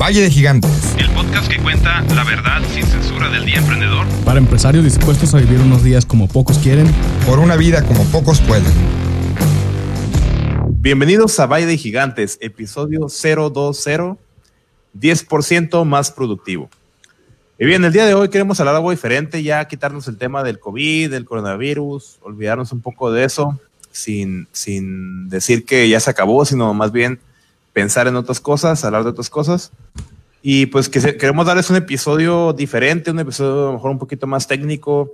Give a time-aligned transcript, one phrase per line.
[0.00, 0.96] Valle de Gigantes.
[0.96, 4.06] El podcast que cuenta la verdad sin censura del día emprendedor.
[4.24, 6.86] Para empresarios dispuestos a vivir unos días como pocos quieren.
[7.26, 8.72] Por una vida como pocos pueden.
[10.70, 14.18] Bienvenidos a Valle de Gigantes, episodio 020,
[14.98, 16.70] 10% más productivo.
[17.58, 20.58] Y bien, el día de hoy queremos hablar algo diferente, ya quitarnos el tema del
[20.58, 23.60] COVID, del coronavirus, olvidarnos un poco de eso,
[23.92, 27.20] sin, sin decir que ya se acabó, sino más bien
[27.72, 29.70] pensar en otras cosas, hablar de otras cosas.
[30.42, 34.26] Y pues que queremos darles un episodio diferente, un episodio a lo mejor un poquito
[34.26, 35.12] más técnico,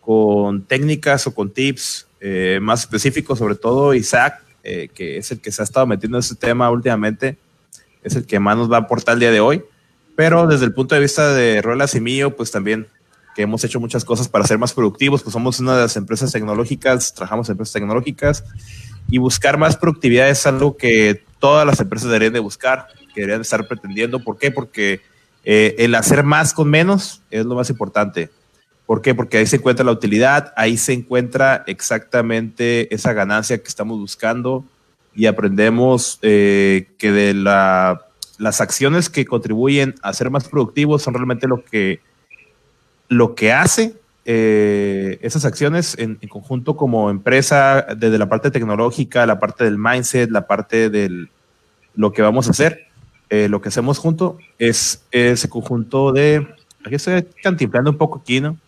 [0.00, 5.40] con técnicas o con tips eh, más específicos, sobre todo Isaac, eh, que es el
[5.40, 7.38] que se ha estado metiendo en este tema últimamente,
[8.02, 9.62] es el que más nos va a aportar el día de hoy.
[10.16, 12.86] Pero desde el punto de vista de Ruelas y mío, pues también
[13.34, 16.32] que hemos hecho muchas cosas para ser más productivos, pues somos una de las empresas
[16.32, 18.44] tecnológicas, trabajamos en empresas tecnológicas
[19.08, 23.40] y buscar más productividad es algo que todas las empresas deberían de buscar, que deberían
[23.40, 24.20] de estar pretendiendo.
[24.20, 24.52] ¿Por qué?
[24.52, 25.00] Porque
[25.44, 28.30] eh, el hacer más con menos es lo más importante.
[28.86, 29.14] ¿Por qué?
[29.14, 34.64] Porque ahí se encuentra la utilidad, ahí se encuentra exactamente esa ganancia que estamos buscando
[35.14, 38.06] y aprendemos eh, que de la
[38.40, 42.00] las acciones que contribuyen a ser más productivos son realmente lo que,
[43.08, 49.38] lo que hace eh, esas acciones en, conjunto como empresa, desde la parte tecnológica, la
[49.38, 51.28] parte del mindset, la parte de
[51.94, 52.86] lo que vamos a hacer,
[53.28, 56.46] eh, lo que hacemos junto, es ese conjunto de,
[56.84, 58.58] aquí estoy cantimplando un poco aquí, ¿no?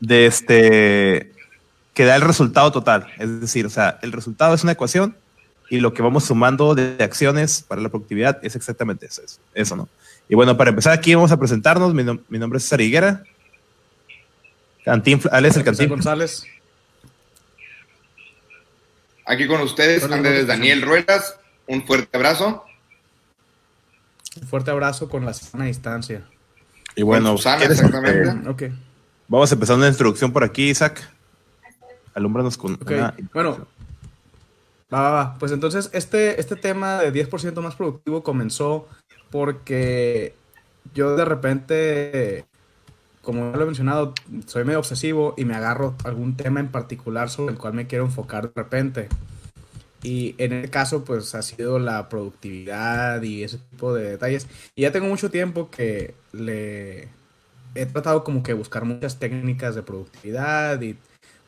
[0.00, 1.32] De este,
[1.94, 3.06] que da el resultado total.
[3.18, 5.16] Es decir, o sea, el resultado es una ecuación
[5.70, 9.22] y lo que vamos sumando de acciones para la productividad es exactamente eso,
[9.54, 9.88] eso, ¿no?
[10.28, 11.94] Y bueno, para empezar aquí vamos a presentarnos.
[11.94, 13.24] Mi, nombre es César Higuera.
[14.84, 15.88] Alex el Cantín.
[15.88, 16.46] González.
[19.24, 21.36] Aquí con ustedes, Andrés Daniel Ruelas.
[21.66, 22.64] Un fuerte abrazo.
[24.40, 26.24] Un fuerte abrazo con la sana distancia.
[26.96, 28.72] Y bueno, Susana, exactamente.
[29.28, 31.08] Vamos a empezar una introducción por aquí, Isaac.
[32.14, 32.78] Alúmbranos con
[33.32, 33.66] Bueno,
[34.92, 35.38] Va, va, va.
[35.38, 38.86] Pues entonces este, este tema de 10% más productivo comenzó
[39.30, 40.34] porque
[40.94, 42.44] yo de repente,
[43.22, 44.12] como ya lo he mencionado,
[44.46, 48.04] soy medio obsesivo y me agarro algún tema en particular sobre el cual me quiero
[48.04, 49.08] enfocar de repente.
[50.02, 54.48] Y en este caso, pues ha sido la productividad y ese tipo de detalles.
[54.74, 57.08] Y ya tengo mucho tiempo que le
[57.74, 60.98] he tratado como que buscar muchas técnicas de productividad y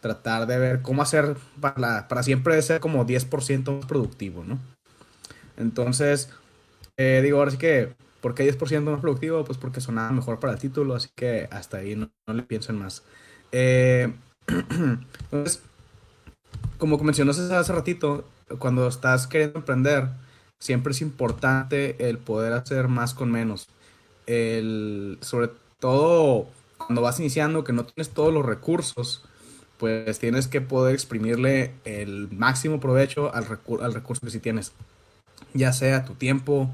[0.01, 4.59] tratar de ver cómo hacer para, para siempre ser como 10% más productivo, ¿no?
[5.57, 6.31] Entonces,
[6.97, 9.45] eh, digo, ahora sí que, ¿por qué 10% más productivo?
[9.45, 13.03] Pues porque sonaba mejor para el título, así que hasta ahí no, le piensen más.
[13.53, 14.13] Eh,
[14.47, 15.63] entonces,
[16.79, 18.25] como mencionaste hace ratito,
[18.59, 20.09] cuando estás queriendo emprender,
[20.59, 23.69] siempre es importante el poder hacer más con menos.
[24.27, 29.25] El, sobre todo cuando vas iniciando, que no tienes todos los recursos,
[29.79, 33.47] pues tienes que poder exprimirle el máximo provecho al,
[33.81, 34.73] al recurso que sí tienes.
[35.53, 36.71] Ya sea tu tiempo,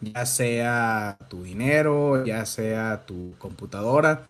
[0.00, 4.28] ya sea tu dinero, ya sea tu computadora.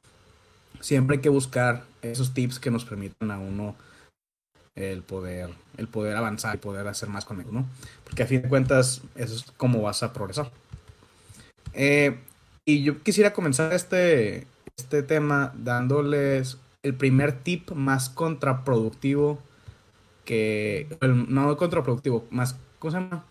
[0.80, 3.74] Siempre hay que buscar esos tips que nos permitan a uno
[4.76, 7.66] el poder, el poder avanzar y poder hacer más con ¿no?
[8.04, 10.50] Porque a fin de cuentas, eso es como vas a progresar.
[11.72, 12.18] Eh,
[12.64, 14.46] y yo quisiera comenzar este,
[14.76, 19.40] este tema dándoles el primer tip más contraproductivo
[20.24, 20.88] que.
[21.02, 22.56] no contraproductivo, más.
[22.78, 23.24] ¿Cómo se llama?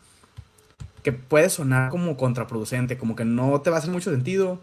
[1.04, 4.60] Que puede sonar como contraproducente, como que no te va a hacer mucho sentido.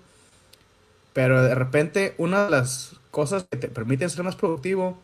[1.13, 4.97] Pero de repente, una de las cosas que te permiten ser más productivo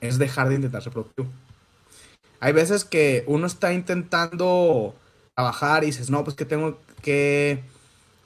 [0.00, 1.28] es dejar de intentar ser productivo.
[2.40, 4.94] Hay veces que uno está intentando
[5.34, 7.62] trabajar y dices, no, pues que tengo que,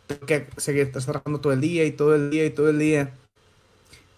[0.06, 3.12] tengo que seguir trabajando todo el día y todo el día y todo el día.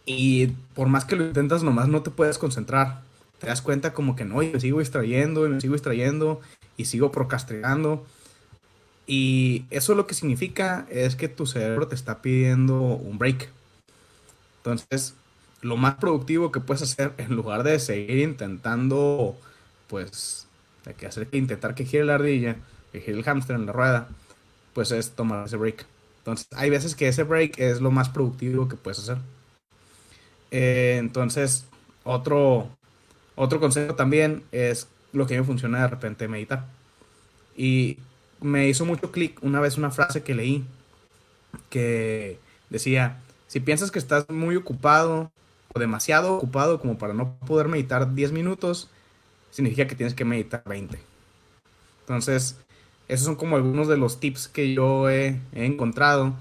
[0.07, 3.03] Y por más que lo intentas, nomás no te puedes concentrar.
[3.39, 6.41] Te das cuenta como que no, y me sigo distrayendo, y me sigo distrayendo,
[6.77, 8.05] y sigo procrastinando.
[9.07, 13.51] Y eso lo que significa es que tu cerebro te está pidiendo un break.
[14.59, 15.15] Entonces,
[15.65, 19.35] lo más productivo que puedes hacer en lugar de seguir intentando,
[19.89, 20.47] pues,
[20.99, 22.57] que hacer que intentar que gire la ardilla,
[22.93, 24.09] que gire el hámster en la rueda,
[24.75, 25.87] pues es tomar ese break.
[26.19, 29.17] Entonces, hay veces que ese break es lo más productivo que puedes hacer.
[30.51, 31.65] Eh, entonces,
[32.05, 32.69] otro,
[33.35, 36.67] otro consejo también es lo que me funciona de repente meditar.
[37.57, 37.99] Y
[38.39, 40.63] me hizo mucho clic una vez una frase que leí
[41.71, 42.39] que
[42.69, 43.17] decía,
[43.47, 45.33] si piensas que estás muy ocupado
[45.81, 48.91] demasiado ocupado como para no poder meditar 10 minutos,
[49.51, 50.99] significa que tienes que meditar 20.
[52.01, 52.59] Entonces,
[53.09, 56.35] Esos son como algunos de los tips que yo he, encontrado.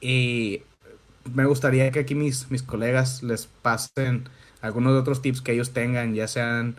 [0.00, 0.62] Y
[1.34, 4.28] me gustaría que aquí mis, mis colegas les pasen
[4.60, 6.76] algunos de otros tips que ellos tengan, ya sean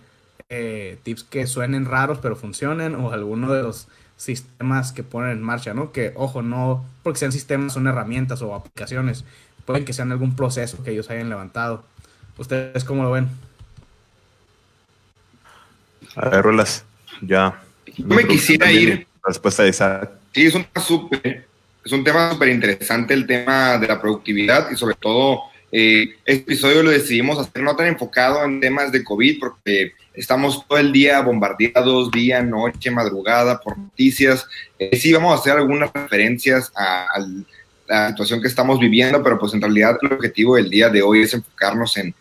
[0.49, 3.87] eh, tips que suenen raros pero funcionen o alguno de los
[4.17, 5.91] sistemas que ponen en marcha, ¿no?
[5.91, 9.25] Que, ojo, no porque sean sistemas, son herramientas o aplicaciones,
[9.69, 11.83] pueden que sean algún proceso que ellos hayan levantado.
[12.39, 13.29] ¿Ustedes cómo lo ven?
[16.15, 16.83] A ver, Rolas,
[17.21, 17.61] ya.
[17.95, 19.05] Yo me quisiera ir.
[19.23, 20.09] respuesta de Isaac.
[20.33, 21.45] Sí, es un tema súper,
[21.85, 26.41] es un tema súper interesante el tema de la productividad y sobre todo eh, este
[26.41, 30.91] episodio lo decidimos hacer no tan enfocado en temas de COVID porque estamos todo el
[30.91, 34.47] día bombardeados, día, noche, madrugada por noticias.
[34.79, 37.19] Eh, sí, vamos a hacer algunas referencias a, a,
[37.89, 41.23] la situación que estamos viviendo, pero pues en realidad el objetivo del día de hoy
[41.23, 42.13] es enfocarnos en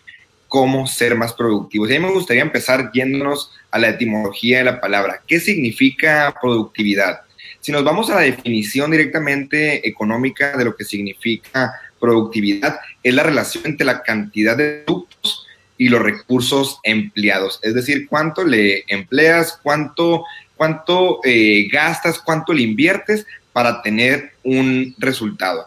[0.49, 1.91] cómo ser más productivos.
[1.91, 5.23] Y a mí me gustaría empezar yéndonos a la etimología de la palabra.
[5.26, 7.20] ¿Qué significa productividad?
[7.61, 13.23] Si nos vamos a la definición directamente económica de lo que significa productividad, es la
[13.23, 17.61] relación entre la cantidad de productos y los recursos empleados.
[17.62, 20.25] Es decir, cuánto le empleas, cuánto,
[20.56, 25.67] cuánto eh, gastas, cuánto le inviertes para tener un resultado.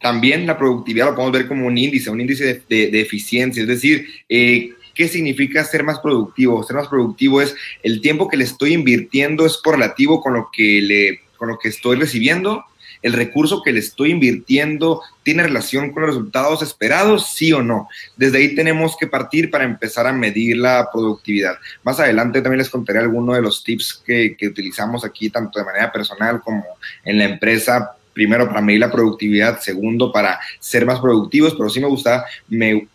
[0.00, 4.06] También la productividad lo podemos ver como un índice, un índice de, eficiencia, es decir,
[4.28, 6.62] eh, ¿qué significa ser más productivo?
[6.62, 10.82] Ser más productivo es el tiempo que le estoy invirtiendo es correlativo con lo que
[10.82, 12.64] le con lo que estoy recibiendo,
[13.02, 17.88] el recurso que le estoy invirtiendo tiene relación con los resultados esperados, sí o no.
[18.16, 21.56] Desde ahí tenemos que partir para empezar a medir la productividad.
[21.82, 25.92] Más adelante también les contaré algunos de los tips que utilizamos aquí, tanto de manera
[25.92, 26.64] personal como
[27.04, 31.80] en la empresa primero para medir la productividad, segundo para ser más productivos, pero sí
[31.80, 32.88] me gusta, me,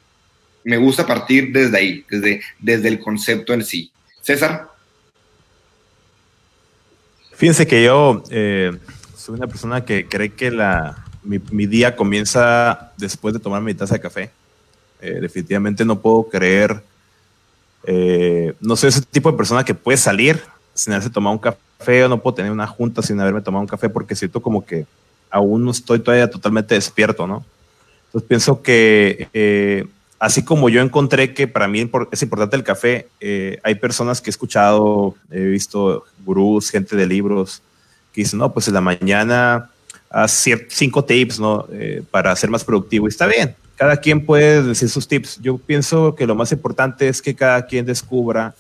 [0.63, 3.92] me gusta partir desde ahí, desde, desde el concepto en sí.
[4.21, 4.69] César.
[7.33, 8.77] Fíjense que yo eh,
[9.16, 13.74] soy una persona que cree que la, mi, mi, día comienza después de tomar mi
[13.74, 14.31] taza de café.
[15.01, 16.81] Eh, definitivamente no puedo creer,
[17.83, 20.42] eh, no soy ese tipo de persona que puede salir
[20.74, 23.68] sin haberse tomado un café o no puedo tener una junta sin haberme tomado un
[23.68, 24.86] café porque siento como que
[25.30, 27.46] aún no estoy todavía totalmente despierto, ¿no?
[28.08, 29.86] Entonces pienso que eh,
[30.20, 34.30] así como yo encontré que para mí es importante el café, eh, hay personas que
[34.30, 37.62] he escuchado, he visto gurús, gente de libros,
[38.14, 39.70] que dicen, no, pues en la mañana
[40.10, 41.68] haz cinco tips, ¿no?
[41.72, 43.08] Eh, para ser más productivo.
[43.08, 45.40] Y está bien, cada quien puede decir sus tips.
[45.42, 48.54] Yo pienso que lo más importante es que cada quien descubra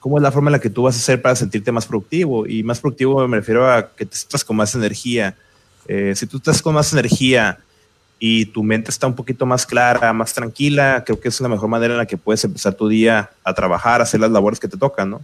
[0.00, 2.46] cómo es la forma en la que tú vas a hacer para sentirte más productivo.
[2.46, 5.36] Y más productivo me refiero a que te estás con más energía.
[5.88, 7.58] Eh, si tú estás con más energía,
[8.18, 11.68] y tu mente está un poquito más clara, más tranquila, creo que es la mejor
[11.68, 14.68] manera en la que puedes empezar tu día a trabajar, a hacer las labores que
[14.68, 15.22] te tocan, ¿no?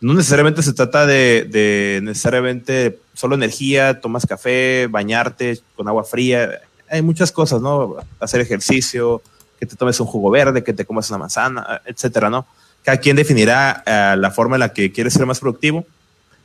[0.00, 6.60] No necesariamente se trata de, de necesariamente solo energía, tomas café, bañarte con agua fría,
[6.88, 7.96] hay muchas cosas, ¿no?
[8.18, 9.20] Hacer ejercicio,
[9.58, 12.46] que te tomes un jugo verde, que te comas una manzana, etcétera, ¿no?
[12.82, 15.84] Cada quien definirá uh, la forma en la que quiere ser más productivo.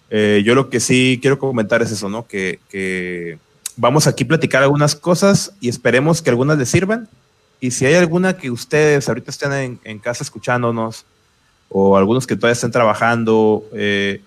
[0.09, 2.27] Eh, yo lo que sí quiero comentar es eso, ¿no?
[2.27, 3.39] Que, que
[3.77, 7.07] vamos aquí a platicar algunas cosas y esperemos que algunas les sirvan.
[7.59, 11.05] Y si hay alguna que ustedes ahorita estén en, en casa escuchándonos,
[11.69, 14.21] o algunos que todavía estén trabajando, eh,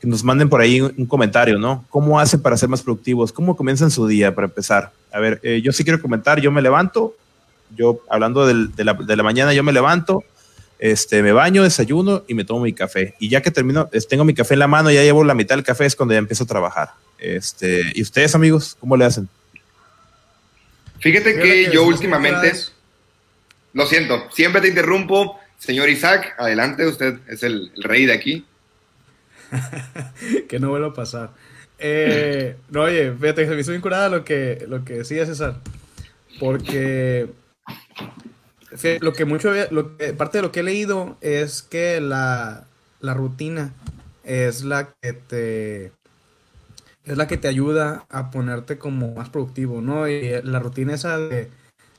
[0.00, 1.84] que nos manden por ahí un, un, comentario, ¿no?
[1.90, 3.32] ¿Cómo hacen para ser más productivos?
[3.32, 4.92] ¿Cómo comienzan su día para empezar?
[5.12, 7.14] A ver, eh, yo sí quiero comentar, yo me levanto,
[7.76, 10.24] yo hablando del, de, la, de, la, mañana, yo me levanto,
[10.78, 13.14] este, me baño, desayuno y me tomo mi café.
[13.18, 15.64] Y ya que termino, tengo mi café en la mano, ya llevo la mitad del
[15.64, 16.90] café, es cuando ya empiezo a trabajar.
[17.20, 19.28] Este, ¿Y ustedes, amigos, cómo le hacen?
[21.00, 22.52] Fíjate que, que yo últimamente,
[23.74, 25.38] lo siento, siempre te interrumpo.
[25.58, 28.46] Señor Isaac, adelante, usted es el, el rey de aquí.
[30.48, 31.30] que no vuelva a pasar.
[31.78, 35.60] Eh, no, oye, fíjate, se me hizo bien curada lo que, lo que decía César.
[36.38, 37.28] Porque
[38.68, 42.66] fíjate, lo que mucho, lo que, parte de lo que he leído es que la,
[43.00, 43.74] la rutina
[44.24, 45.92] es la que te
[47.04, 50.08] es la que te ayuda a ponerte como más productivo, ¿no?
[50.08, 51.50] Y la rutina esa de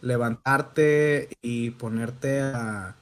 [0.02, 2.96] levantarte y ponerte a,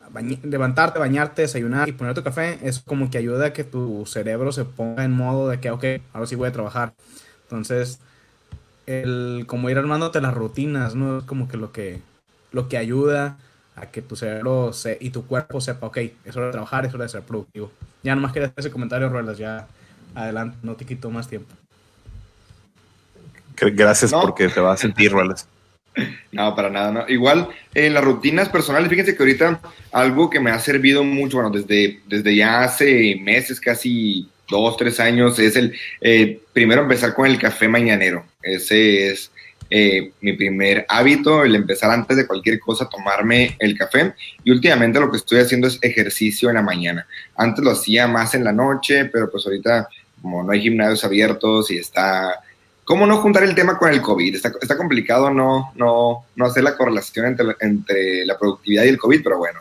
[0.00, 4.06] a levantarte, bañarte, desayunar y poner tu café es como que ayuda a que tu
[4.06, 6.94] cerebro se ponga en modo de que, ok, ahora sí voy a trabajar.
[7.44, 8.00] Entonces,
[8.86, 11.18] el como ir armándote las rutinas, ¿no?
[11.18, 12.00] Es como que lo que,
[12.52, 13.38] lo que ayuda
[13.76, 16.94] a que tu cerebro se, y tu cuerpo sepa, ok, es hora de trabajar, es
[16.94, 17.70] hora de ser productivo.
[18.02, 19.68] Ya nomás quería hacer ese comentario, Ruelas, ya
[20.14, 21.54] adelante, no te quito más tiempo.
[23.56, 24.22] Gracias no.
[24.22, 25.46] porque te vas a sentir, Ruelas.
[26.32, 27.08] No, para nada, no.
[27.08, 31.50] Igual en las rutinas personales, fíjense que ahorita algo que me ha servido mucho, bueno,
[31.50, 37.26] desde, desde ya hace meses, casi dos, tres años es el eh, primero empezar con
[37.26, 38.24] el café mañanero.
[38.42, 39.32] Ese es
[39.70, 44.14] eh, mi primer hábito, el empezar antes de cualquier cosa, tomarme el café.
[44.42, 47.06] Y últimamente lo que estoy haciendo es ejercicio en la mañana.
[47.36, 49.88] Antes lo hacía más en la noche, pero pues ahorita
[50.20, 52.40] como no hay gimnasios abiertos y está...
[52.84, 54.34] ¿Cómo no juntar el tema con el COVID?
[54.34, 58.98] Está, está complicado no, no, no hacer la correlación entre, entre la productividad y el
[58.98, 59.60] COVID, pero bueno,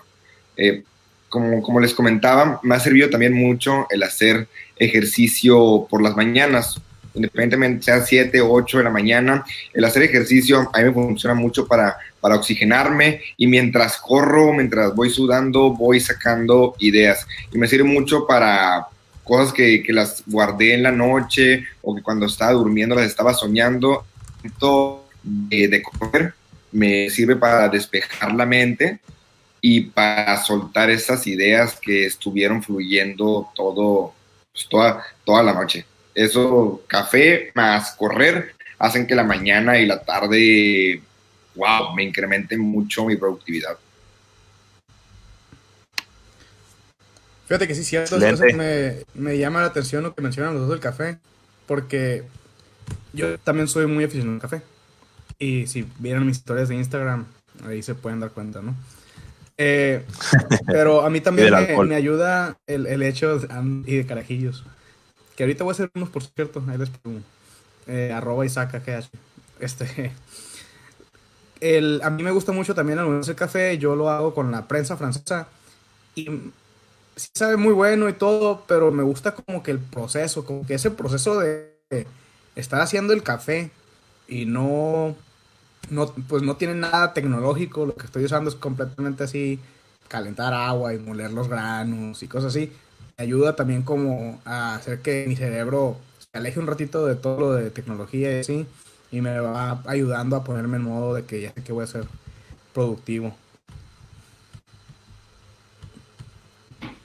[0.58, 0.84] eh,
[1.28, 4.48] como, como les comentaba, me ha servido también mucho el hacer
[4.78, 6.82] ejercicio por las mañanas
[7.20, 11.36] independientemente sea 7 o 8 de la mañana, el hacer ejercicio a mí me funciona
[11.36, 17.28] mucho para, para oxigenarme y mientras corro, mientras voy sudando, voy sacando ideas.
[17.52, 18.88] Y me sirve mucho para
[19.24, 23.34] cosas que, que las guardé en la noche o que cuando estaba durmiendo las estaba
[23.34, 24.06] soñando.
[25.22, 26.34] De, de comer
[26.72, 29.00] me sirve para despejar la mente
[29.62, 34.14] y para soltar esas ideas que estuvieron fluyendo todo,
[34.52, 35.86] pues, toda, toda la noche.
[36.20, 41.02] Eso, café más correr, hacen que la mañana y la tarde,
[41.56, 43.78] wow, me incremente mucho mi productividad.
[47.48, 48.18] Fíjate que sí, cierto.
[48.18, 51.20] Me, me, llama la atención lo que mencionan los dos del café,
[51.66, 52.26] porque
[53.14, 54.62] yo también soy muy aficionado al café.
[55.40, 57.28] Y si vieron mis historias de Instagram,
[57.66, 58.76] ahí se pueden dar cuenta, ¿no?
[59.58, 60.04] Eh,
[60.68, 61.54] pero a mí también
[61.88, 63.48] me, ayuda el, el hecho de,
[63.86, 64.66] y de carajillos.
[65.40, 66.62] Que ahorita voy a hacer unos, por cierto.
[66.68, 67.22] Ahí les pongo.
[67.88, 69.04] Eh, arroba que
[69.62, 70.12] Este.
[71.62, 73.78] El, a mí me gusta mucho también el café.
[73.78, 75.48] Yo lo hago con la prensa francesa.
[76.14, 76.26] Y
[77.16, 80.74] sí sabe muy bueno y todo, pero me gusta como que el proceso, como que
[80.74, 81.74] ese proceso de
[82.56, 83.72] estar haciendo el café
[84.28, 85.16] y no,
[85.90, 89.58] no, pues no tiene nada tecnológico, lo que estoy usando es completamente así,
[90.10, 92.74] calentar agua y moler los granos y cosas así
[93.20, 97.54] ayuda también como a hacer que mi cerebro se aleje un ratito de todo lo
[97.54, 98.66] de tecnología y así,
[99.12, 101.88] y me va ayudando a ponerme en modo de que ya sé que voy a
[101.88, 102.06] ser
[102.74, 103.36] productivo.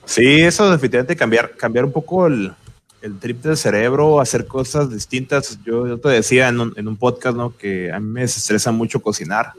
[0.05, 2.53] Sí, eso definitivamente cambiar, cambiar un poco el,
[3.01, 5.59] el trip del cerebro, hacer cosas distintas.
[5.65, 7.57] Yo, yo te decía en un, en un, podcast, ¿no?
[7.57, 9.53] Que a mí me estresa mucho cocinar,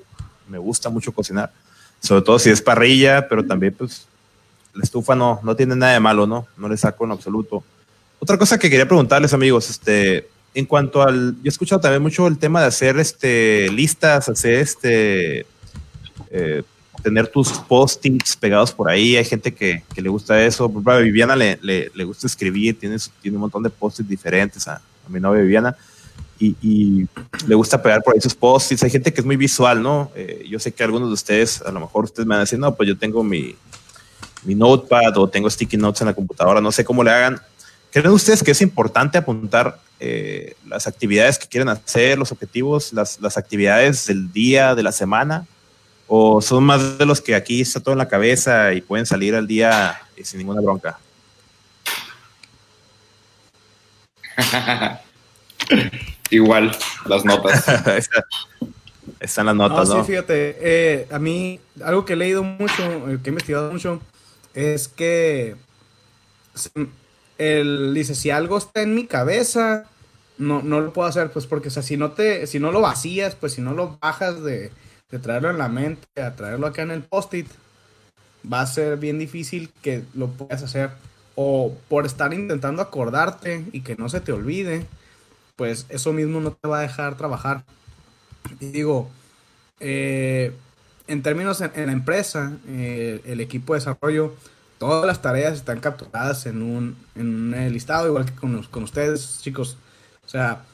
[0.49, 1.53] me gusta mucho cocinar,
[2.01, 4.07] sobre todo si es parrilla, pero también pues
[4.77, 6.47] la estufa no, no tiene nada de malo, ¿no?
[6.57, 7.65] No le saco en absoluto.
[8.19, 12.27] Otra cosa que quería preguntarles, amigos, este, en cuanto al, yo he escuchado también mucho
[12.27, 15.47] el tema de hacer este, listas, hacer este,
[16.31, 16.63] eh,
[17.03, 19.17] tener tus post-its pegados por ahí.
[19.17, 20.73] Hay gente que, que le gusta eso.
[20.87, 25.09] A Viviana le, le, gusta escribir, tiene, tiene un montón de post-its diferentes a, a,
[25.09, 25.77] mi novia Viviana.
[26.39, 27.07] Y, y,
[27.47, 28.83] le gusta pegar por ahí sus post-its.
[28.83, 30.11] Hay gente que es muy visual, ¿no?
[30.15, 32.59] Eh, yo sé que algunos de ustedes, a lo mejor ustedes me van a decir,
[32.59, 33.55] no, pues yo tengo mi,
[34.47, 37.41] mi notepad o tengo sticky notes en la computadora, no sé cómo le hagan.
[37.91, 43.21] ¿Creen ustedes que es importante apuntar eh, las actividades que quieren hacer, los objetivos, las,
[43.21, 45.47] las, actividades del día, de la semana?
[46.07, 49.35] ¿O son más de los que aquí está todo en la cabeza y pueden salir
[49.35, 50.99] al día sin ninguna bronca?
[56.31, 56.77] Igual,
[57.07, 57.65] las notas.
[59.21, 60.05] Están las notas, ¿no?
[60.05, 64.01] Sí, fíjate, eh, a mí algo que he leído mucho, eh, que he investigado mucho,
[64.57, 65.55] es que
[67.39, 69.85] él dice, si algo está en mi cabeza,
[70.39, 72.81] no, no lo puedo hacer, pues porque, o sea, si no, te, si no lo
[72.81, 74.73] vacías, pues si no lo bajas de,
[75.11, 77.47] de traerlo en la mente, a traerlo acá en el post-it,
[78.51, 80.91] va a ser bien difícil que lo puedas hacer.
[81.35, 84.87] O por estar intentando acordarte y que no se te olvide,
[85.55, 87.65] pues eso mismo no te va a dejar trabajar.
[88.59, 89.11] Y digo,
[89.81, 90.53] eh,
[91.07, 94.35] en términos en, la empresa, eh, el equipo de desarrollo,
[94.79, 99.41] todas las tareas están capturadas en un, en un listado, igual que con, con, ustedes,
[99.43, 99.79] chicos.
[100.25, 100.65] O sea,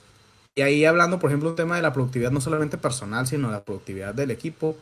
[0.55, 3.63] y ahí hablando, por ejemplo, un tema de la productividad, no solamente personal, sino la
[3.63, 4.77] productividad del equipo.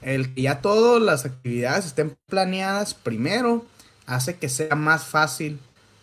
[0.00, 3.64] El que ya todas las actividades estén planeadas primero
[4.06, 5.58] hace que sea más fácil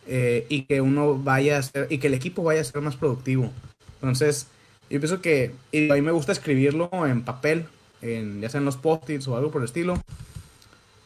[0.07, 2.95] eh, y que uno vaya a ser, y que el equipo vaya a ser más
[2.95, 3.51] productivo.
[3.95, 4.47] Entonces,
[4.89, 7.65] yo pienso que, y a mí me gusta escribirlo en papel,
[8.01, 10.01] en, ya sea en los post-its o algo por el estilo,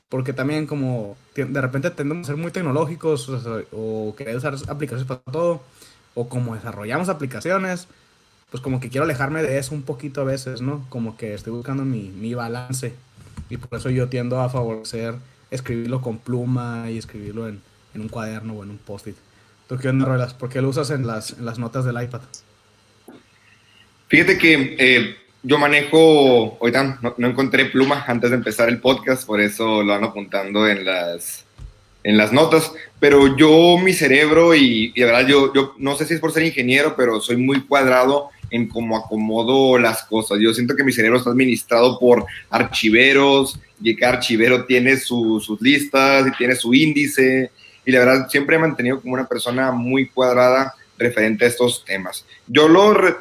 [0.09, 3.29] porque también como de repente tendemos a ser muy tecnológicos
[3.71, 5.63] o, querer usar aplicaciones para todo,
[6.15, 7.87] o como desarrollamos aplicaciones,
[8.51, 10.85] pues como que quiero alejarme de eso un poquito a veces, ¿no?
[10.89, 12.93] Como que estoy buscando mi, mi balance
[13.49, 15.15] y por eso yo tiendo a favorecer
[15.49, 17.61] escribirlo con pluma y escribirlo en,
[17.93, 19.15] en un cuaderno o en un post-it.
[19.67, 22.21] ¿Tú qué onda, ¿Por qué lo usas en las, en las notas del iPad?
[24.07, 29.25] Fíjate que eh, yo manejo, ahorita no, no, encontré pluma antes de empezar el podcast,
[29.25, 31.45] por eso lo ando apuntando en las,
[32.03, 36.05] en las notas, pero yo, mi cerebro, y, y de verdad, yo, yo no sé
[36.05, 40.37] si es por ser ingeniero, pero soy muy cuadrado en cómo acomodo las cosas.
[40.39, 45.59] Yo siento que mi cerebro está administrado por archiveros, y cada archivero tiene su- sus
[45.61, 47.51] listas y tiene su índice,
[47.85, 52.25] y la verdad siempre he mantenido como una persona muy cuadrada referente a estos temas.
[52.47, 53.15] Yo lo, re-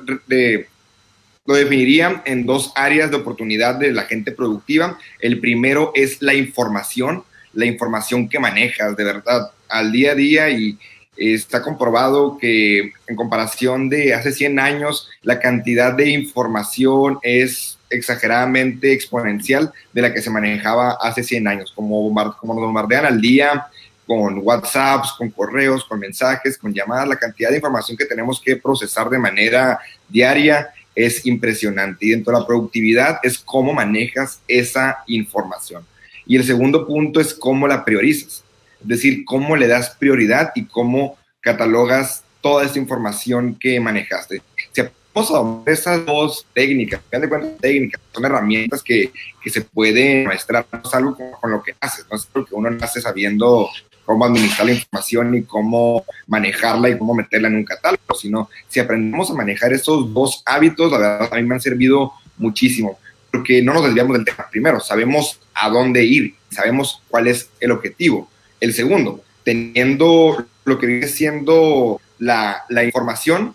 [1.44, 4.99] lo definiría en dos áreas de oportunidad de la gente productiva.
[5.20, 10.50] El primero es la información, la información que manejas de verdad al día a día
[10.50, 10.78] y
[11.16, 18.92] está comprobado que en comparación de hace 100 años, la cantidad de información es exageradamente
[18.92, 23.66] exponencial de la que se manejaba hace 100 años, como, como nos bombardean al día
[24.06, 28.56] con WhatsApps, con correos, con mensajes, con llamadas, la cantidad de información que tenemos que
[28.56, 32.06] procesar de manera diaria es impresionante.
[32.06, 35.84] Y dentro de la productividad es cómo manejas esa información.
[36.26, 38.44] Y el segundo punto es cómo la priorizas,
[38.80, 44.42] es decir, cómo le das prioridad y cómo catalogas toda esta información que manejaste.
[44.72, 47.28] Si aplicamos a esas dos técnicas, de
[47.61, 51.75] técnicas, son herramientas que, que se pueden maestrar, no es algo con, con lo que
[51.80, 53.68] haces, no es algo uno nace sabiendo
[54.04, 58.80] cómo administrar la información y cómo manejarla y cómo meterla en un catálogo, sino si
[58.80, 62.99] aprendemos a manejar esos dos hábitos, la verdad a mí me han servido muchísimo,
[63.30, 64.47] porque no nos desviamos del tema.
[64.50, 68.28] Primero, sabemos a dónde ir, sabemos cuál es el objetivo.
[68.61, 73.54] El segundo, teniendo lo que viene siendo la, la información,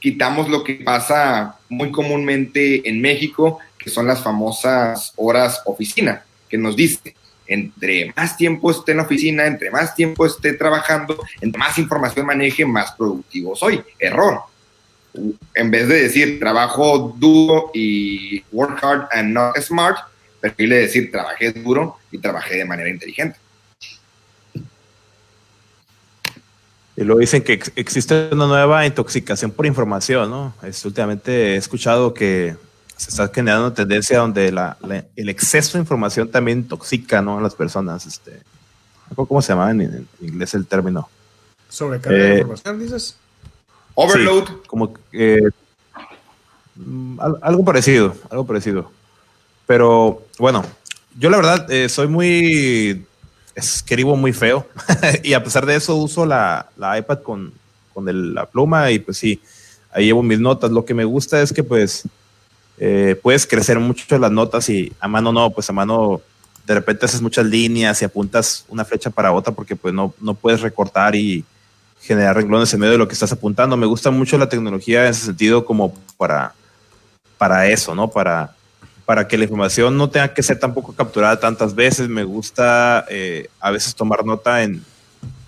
[0.00, 6.58] quitamos lo que pasa muy comúnmente en México, que son las famosas horas oficina, que
[6.58, 7.14] nos dice,
[7.46, 12.26] entre más tiempo esté en la oficina, entre más tiempo esté trabajando, entre más información
[12.26, 13.82] maneje, más productivo soy.
[13.98, 14.40] Error.
[15.54, 19.96] En vez de decir trabajo duro y work hard and not smart,
[20.40, 23.38] prefiero decir trabajé duro y trabajé de manera inteligente.
[26.98, 30.54] Y luego dicen que ex- existe una nueva intoxicación por información, ¿no?
[30.62, 32.56] Es, últimamente he escuchado que
[32.96, 37.38] se está generando una tendencia donde la- la- el exceso de información también intoxica, ¿no?
[37.38, 38.06] A las personas.
[38.06, 38.40] Este,
[39.14, 41.08] ¿Cómo se llama en, en inglés el término?
[41.68, 43.16] Sobrecarga de Eh, información, dices.
[43.94, 44.46] Overload.
[44.48, 45.00] Sí, como que,
[45.36, 45.50] eh,
[46.76, 48.90] mm, al- algo parecido, algo parecido.
[49.66, 50.64] Pero bueno,
[51.18, 53.04] yo la verdad eh, soy muy
[53.54, 54.66] escribo muy feo
[55.24, 57.52] y a pesar de eso uso la, la iPad con,
[57.94, 59.40] con el- la pluma y pues sí,
[59.92, 60.70] ahí llevo mis notas.
[60.70, 62.02] Lo que me gusta es que pues
[62.78, 66.20] eh, puedes crecer mucho las notas y a mano no, pues a mano
[66.66, 70.34] de repente haces muchas líneas y apuntas una flecha para otra porque pues no, no
[70.34, 71.44] puedes recortar y
[72.00, 73.76] generar renglones en medio de lo que estás apuntando.
[73.76, 76.54] Me gusta mucho la tecnología en ese sentido como para,
[77.38, 78.08] para eso, ¿no?
[78.08, 78.54] Para,
[79.04, 82.08] para que la información no tenga que ser tampoco capturada tantas veces.
[82.08, 84.84] Me gusta eh, a veces tomar nota en,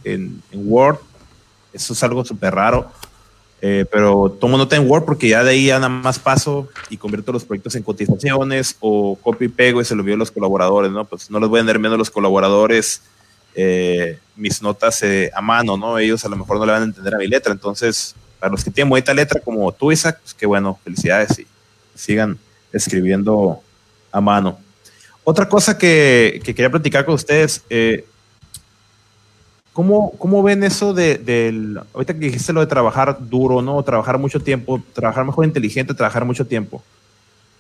[0.05, 0.99] en, en Word.
[1.73, 2.91] Eso es algo súper raro.
[3.61, 6.97] Eh, pero tomo nota en Word porque ya de ahí ya nada más paso y
[6.97, 10.31] convierto los proyectos en cotizaciones o copy y pego y se lo envío a los
[10.31, 11.05] colaboradores, ¿no?
[11.05, 13.03] Pues no les voy a andar enviando a los colaboradores
[13.57, 15.99] eh, mis notas eh, a mano, ¿no?
[15.99, 17.53] Ellos a lo mejor no le van a entender a mi letra.
[17.53, 21.47] Entonces, para los que tienen bonita letra como tú, Isaac, pues qué bueno, felicidades y
[21.97, 22.39] sigan
[22.73, 23.61] escribiendo
[24.13, 24.61] a mano.
[25.25, 27.65] Otra cosa que, que quería platicar con ustedes,
[29.79, 33.81] ¿cómo, ¿cómo ven eso de, del, ahorita que dijiste lo de trabajar duro, ¿no?
[33.85, 36.83] Trabajar mucho tiempo, trabajar mejor inteligente, trabajar mucho tiempo.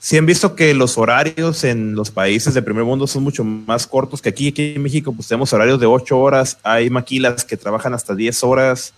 [0.00, 3.86] Si han visto que los horarios en los países del primer mundo son mucho más
[3.86, 4.48] cortos que aquí.
[4.48, 6.58] Aquí en México, pues tenemos horarios de 8 horas.
[6.64, 8.94] Hay maquilas que trabajan hasta 10 horas.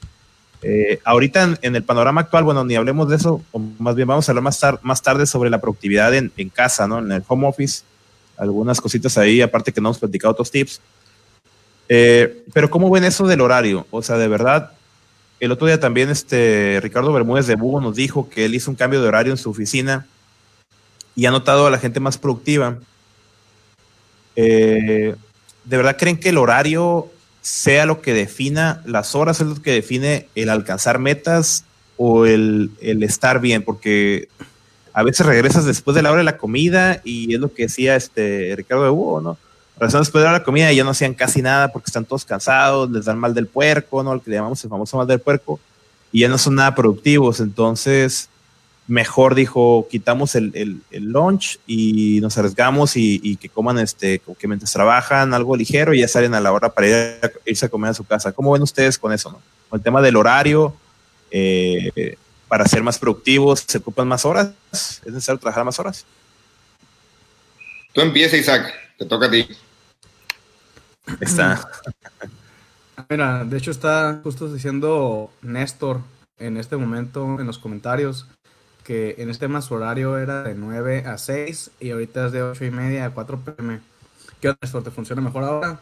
[0.62, 4.26] Eh, ahorita en, el panorama actual, bueno, ni hablemos de eso, o más bien vamos
[4.26, 7.00] a hablar más, tar más tarde sobre la productividad en, en, casa, ¿no?
[7.00, 7.82] En el home office.
[8.38, 10.80] Algunas cositas ahí, aparte que no hemos platicado otros tips.
[11.92, 13.84] Eh, pero ¿cómo ven eso del horario?
[13.90, 14.70] O sea, de verdad,
[15.40, 18.76] el otro día también este Ricardo Bermúdez de Bugo nos dijo que él hizo un
[18.76, 20.06] cambio de horario en su oficina
[21.16, 22.78] y ha notado a la gente más productiva.
[24.36, 25.16] Eh,
[25.64, 29.72] ¿De verdad creen que el horario sea lo que defina las horas, es lo que
[29.72, 31.64] define el alcanzar metas
[31.96, 33.64] o el, el, estar bien?
[33.64, 34.28] Porque
[34.92, 37.96] a veces regresas después de la hora de la comida y es lo que decía
[37.96, 39.38] este Ricardo de Hugo, ¿no?
[39.80, 42.90] Regresan después de la comida y ya no hacían casi nada porque están todos cansados,
[42.90, 44.12] les dan mal del puerco, ¿no?
[44.12, 45.58] El que llamamos el famoso mal del puerco,
[46.12, 47.40] y ya no son nada productivos.
[47.40, 48.28] Entonces,
[48.86, 54.48] mejor dijo, quitamos el, el, el lunch y nos arriesgamos y, que coman este, que
[54.48, 57.94] mientras trabajan algo ligero y ya salen a la hora para irse a comer a
[57.94, 58.32] su casa.
[58.32, 59.30] ¿Cómo ven ustedes con eso?
[59.30, 59.40] No?
[59.70, 60.76] Con el tema del horario,
[61.30, 62.16] eh,
[62.48, 64.52] para ser más productivos, ¿se ocupan más horas?
[64.72, 66.04] ¿Es necesario trabajar más horas?
[67.94, 69.48] Tú empieza, Isaac, te toca a ti.
[71.20, 71.68] Está.
[73.08, 76.00] mira, de hecho está justo diciendo Néstor
[76.38, 78.26] en este momento en los comentarios
[78.84, 82.64] que en este su horario era de 9 a 6 y ahorita es de 8
[82.64, 83.80] y media a 4 pm.
[84.40, 84.82] ¿Qué onda, Néstor?
[84.82, 85.80] ¿Te funciona mejor ahora?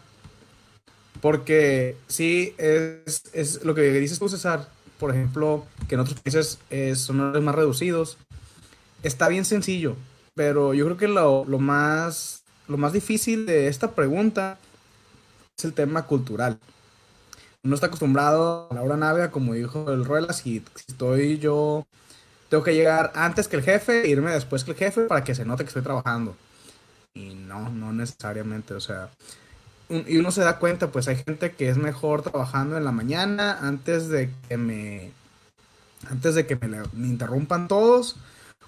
[1.21, 4.69] Porque sí, es, es lo que dices tú, César.
[4.99, 8.19] Por ejemplo, que en otros países eh, son horarios más reducidos.
[9.03, 9.97] Está bien sencillo,
[10.35, 14.59] pero yo creo que lo, lo, más, lo más difícil de esta pregunta
[15.59, 16.59] es el tema cultural.
[17.65, 21.85] Uno está acostumbrado a la hora navega, como dijo el Ruelas, y estoy yo,
[22.49, 25.35] tengo que llegar antes que el jefe e irme después que el jefe para que
[25.35, 26.37] se note que estoy trabajando.
[27.15, 29.11] Y no, no necesariamente, o sea,
[29.89, 33.59] y uno se da cuenta, pues hay gente que es mejor trabajando en la mañana
[33.61, 35.13] antes de que me
[36.09, 38.17] antes de que me, interrumpan todos.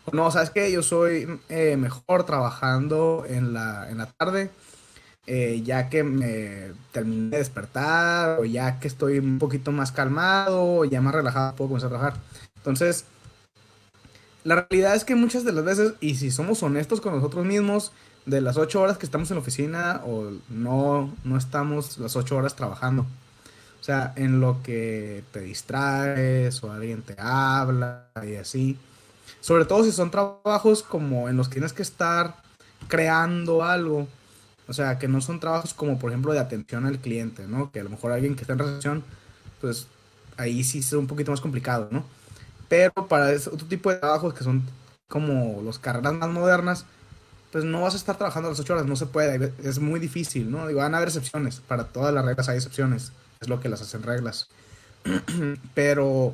[0.06, 4.50] O no, sabes que yo soy eh, mejor trabajando en la, en la tarde,
[5.32, 10.64] eh, ya que me terminé de despertar, o ya que estoy un poquito más calmado,
[10.64, 12.20] o ya más relajado, puedo comenzar a trabajar.
[12.56, 13.04] Entonces,
[14.42, 17.92] la realidad es que muchas de las veces, y si somos honestos con nosotros mismos,
[18.26, 22.36] de las ocho horas que estamos en la oficina o no, no estamos las ocho
[22.36, 23.06] horas trabajando.
[23.80, 28.76] O sea, en lo que te distraes o alguien te habla y así.
[29.40, 32.34] Sobre todo si son trabajos como en los que tienes que estar
[32.88, 34.08] creando algo.
[34.70, 37.72] O sea, que no son trabajos como por ejemplo de atención al cliente, ¿no?
[37.72, 39.04] Que a lo mejor alguien que está en recepción,
[39.60, 39.88] pues
[40.36, 42.04] ahí sí es un poquito más complicado, ¿no?
[42.68, 44.62] Pero para ese otro tipo de trabajos que son
[45.08, 46.86] como los carreras más modernas,
[47.50, 50.48] pues no vas a estar trabajando las 8 horas, no se puede, es muy difícil,
[50.48, 50.68] ¿no?
[50.68, 53.82] Digo, van a haber excepciones, para todas las reglas hay excepciones, es lo que las
[53.82, 54.46] hacen reglas.
[55.74, 56.32] pero,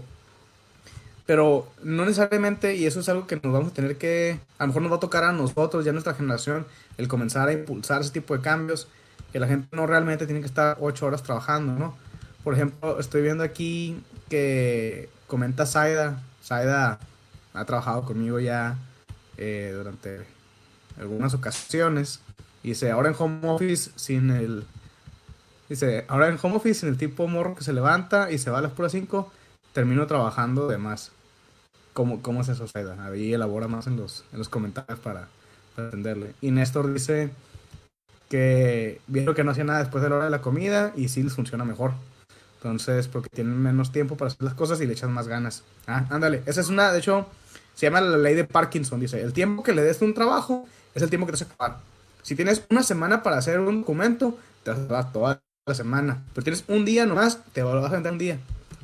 [1.26, 4.68] pero no necesariamente, y eso es algo que nos vamos a tener que, a lo
[4.68, 8.12] mejor nos va a tocar a nosotros, ya nuestra generación, el comenzar a impulsar ese
[8.12, 8.88] tipo de cambios,
[9.32, 11.96] que la gente no realmente tiene que estar 8 horas trabajando, ¿no?
[12.44, 17.00] Por ejemplo, estoy viendo aquí que comenta Saida, Saida
[17.54, 18.78] ha trabajado conmigo ya
[19.36, 20.20] eh, durante
[21.00, 22.20] algunas ocasiones.
[22.62, 24.64] Dice, ahora en home office sin el...
[25.68, 28.58] Dice, ahora en home office sin el tipo morro que se levanta y se va
[28.58, 29.32] a las puras 5,
[29.76, 31.12] termino trabajando de más.
[31.92, 32.96] ¿Cómo, cómo es eso, Saida?
[33.04, 35.28] Ahí elabora más en los, en los comentarios para,
[35.74, 36.32] para entenderle.
[36.40, 37.28] Y Néstor dice
[38.30, 41.22] que vieron que no hacía nada después de la hora de la comida y sí
[41.22, 41.92] les funciona mejor.
[42.54, 45.62] Entonces, porque tienen menos tiempo para hacer las cosas y le echan más ganas.
[45.86, 46.42] Ah, ándale.
[46.46, 47.26] Esa es una, de hecho,
[47.74, 48.98] se llama la ley de Parkinson.
[48.98, 51.80] Dice, el tiempo que le des un trabajo es el tiempo que te hace acabar.
[52.22, 56.24] Si tienes una semana para hacer un documento, te vas a toda la semana.
[56.32, 58.38] Pero tienes un día nomás, te vas a aventar un día.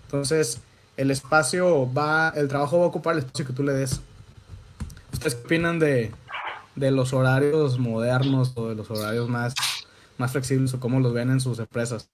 [0.04, 0.60] Entonces,
[0.96, 4.00] el espacio va, el trabajo va a ocupar el espacio que tú le des.
[5.12, 6.10] ¿Ustedes qué opinan de,
[6.74, 9.54] de los horarios modernos o de los horarios más,
[10.18, 12.08] más flexibles o cómo los ven en sus empresas?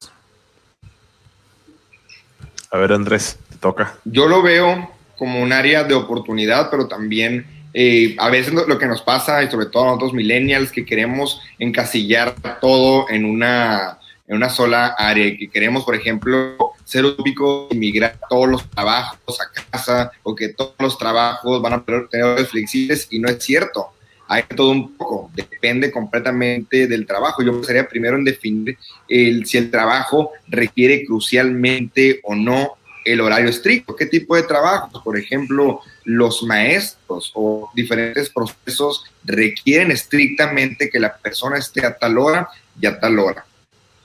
[2.71, 3.97] A ver, Andrés, te toca.
[4.05, 8.87] Yo lo veo como un área de oportunidad, pero también eh, a veces lo, que
[8.87, 13.98] nos pasa, y sobre todo a nosotros millennials, que queremos encasillar todo en una,
[14.29, 19.41] en una sola área, que queremos, por ejemplo, ser utópico y migrar todos los trabajos
[19.41, 23.89] a casa, o que todos los trabajos van a tener flexibles, y no es cierto.
[24.31, 27.43] Hay todo un poco, depende completamente del trabajo.
[27.43, 28.77] Yo empezaría primero en definir
[29.09, 33.97] el, si el trabajo requiere crucialmente o no el horario estricto.
[33.97, 35.03] ¿Qué tipo de trabajo?
[35.03, 42.19] Por ejemplo, los maestros o diferentes procesos requieren estrictamente que la persona esté a tal
[42.19, 43.47] hora y a tal hora.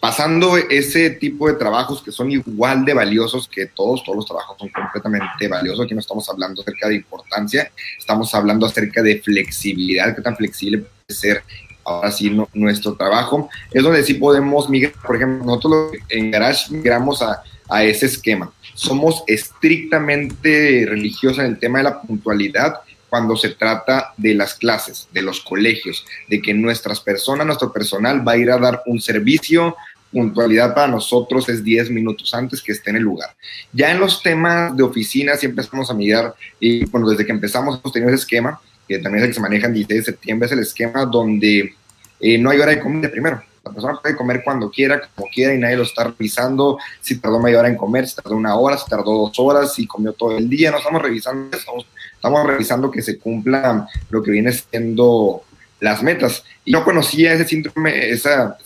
[0.03, 4.57] Pasando ese tipo de trabajos que son igual de valiosos que todos, todos los trabajos
[4.59, 5.85] son completamente valiosos.
[5.85, 10.79] Aquí no estamos hablando acerca de importancia, estamos hablando acerca de flexibilidad, qué tan flexible
[10.79, 11.43] puede ser
[11.85, 13.49] ahora sí nuestro trabajo.
[13.71, 18.51] Es donde sí podemos migrar, por ejemplo, nosotros en Garage migramos a, a ese esquema
[18.73, 22.81] somos estrictamente religiosos en el tema de la puntualidad
[23.13, 28.27] cuando se trata de las clases, de los colegios, de que nuestras personas, nuestro personal
[28.27, 29.75] va a ir a dar un servicio,
[30.13, 33.31] puntualidad para nosotros es 10 minutos antes que esté en el lugar.
[33.73, 37.79] Ya en los temas de oficina siempre empezamos a mirar, y bueno, desde que empezamos
[37.79, 40.45] hemos tenido ese esquema, que también es el que se maneja en 16 de septiembre,
[40.45, 41.73] es el esquema donde
[42.19, 43.41] eh, no hay hora de comida primero.
[43.63, 46.77] La persona puede comer cuando quiera, como quiera, y nadie lo está revisando.
[46.99, 49.87] Si tardó media hora en comer, si tardó una hora, si tardó dos horas, si
[49.87, 50.69] comió todo el día.
[50.69, 51.71] No estamos revisando eso.
[52.13, 55.43] Estamos revisando que se cumpla lo que viene siendo
[55.79, 56.43] las metas.
[56.65, 58.57] Y no conocía ese síndrome, esa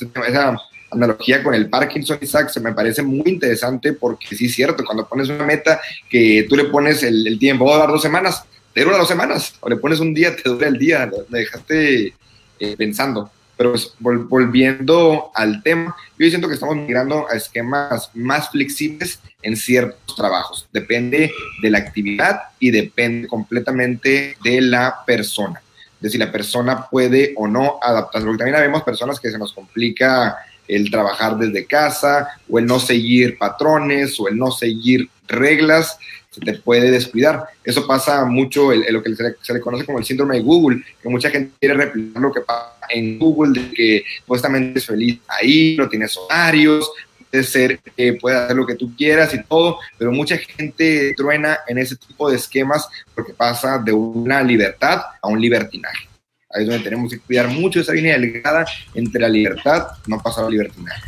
[0.91, 5.07] analogía con el Parkinson, Isaac, se me parece muy interesante porque sí es cierto, cuando
[5.07, 8.83] pones una meta que tú le pones el, tiempo, va a dar dos semanas, te
[8.83, 12.13] dura dos semanas, o le pones un día, te dura el día, me dejaste
[12.59, 13.31] eh, pensando.
[13.57, 19.19] Pero pues, vol- volviendo al tema, yo siento que estamos migrando a esquemas más flexibles
[19.41, 20.67] en ciertos trabajos.
[20.71, 25.59] Depende de la actividad y depende completamente de la persona.
[25.99, 28.27] De si la persona puede o no adaptarse.
[28.27, 30.37] Porque también vemos personas que se nos complica
[30.67, 35.97] el trabajar desde casa o el no seguir patrones o el no seguir reglas
[36.31, 37.45] se te puede descuidar.
[37.63, 41.09] Eso pasa mucho, en lo que se le, conoce como el síndrome de Google, que
[41.09, 45.75] mucha gente quiere replicar lo que pasa en Google, de que supuestamente es feliz ahí,
[45.77, 46.89] no tienes horarios,
[47.29, 51.77] puede ser que hacer lo que tú quieras y todo, pero mucha gente truena en
[51.77, 56.07] ese tipo de esquemas porque pasa de una libertad a un libertinaje.
[56.57, 60.45] Ahí es donde tenemos que cuidar mucho esa línea delgada entre la libertad, no pasar
[60.45, 61.01] al libertinaje.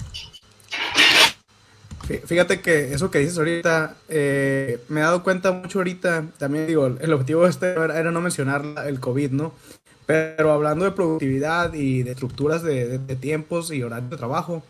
[2.25, 6.87] Fíjate que eso que dices ahorita, eh, me he dado cuenta mucho ahorita, también digo,
[6.87, 9.53] el objetivo de este era, era no mencionar el COVID, ¿no?
[10.07, 14.63] Pero hablando de productividad y de estructuras de, de, de tiempos y horarios de trabajo,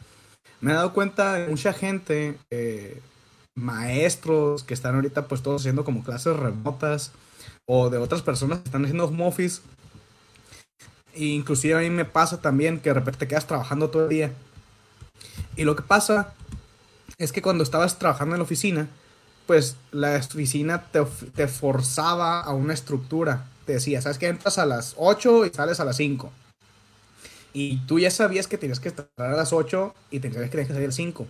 [0.59, 2.99] me he dado cuenta de mucha gente, eh,
[3.55, 7.11] maestros que están ahorita pues todos haciendo como clases remotas
[7.65, 9.61] o de otras personas que están haciendo home office.
[11.19, 14.32] Inclusive a mí me pasa también que de repente te quedas trabajando todo el día.
[15.58, 16.34] Y lo que pasa
[17.17, 18.88] es que cuando estabas trabajando en la oficina,
[19.45, 23.47] pues la oficina te, forzaba a una estructura.
[23.65, 26.32] Te decía, ¿sabes que Entras a las 8 y sales a las 5.
[27.51, 30.67] Y tú ya sabías que tenías que estar a las 8 y tenías que, tenías
[30.69, 31.27] salir a las 5.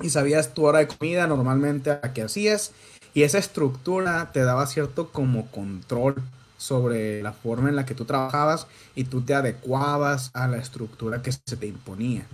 [0.00, 2.72] Y sabías tu hora de comida normalmente a qué hacías.
[3.14, 6.16] Y esa estructura te daba cierto como control
[6.62, 11.20] sobre la forma en la que tú trabajabas y tú te adecuabas a la estructura
[11.20, 12.24] que se te imponía.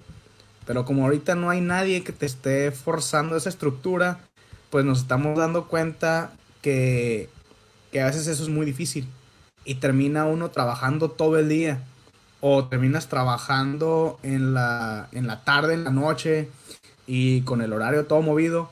[0.66, 4.20] Pero como ahorita no hay nadie que te esté forzando esa estructura,
[4.68, 7.30] pues nos estamos dando cuenta que,
[7.90, 9.08] que a veces eso es muy difícil.
[9.64, 11.82] Y termina uno trabajando todo el día.
[12.40, 16.50] O terminas trabajando en la, en la tarde, en la noche,
[17.06, 18.70] y con el horario todo movido.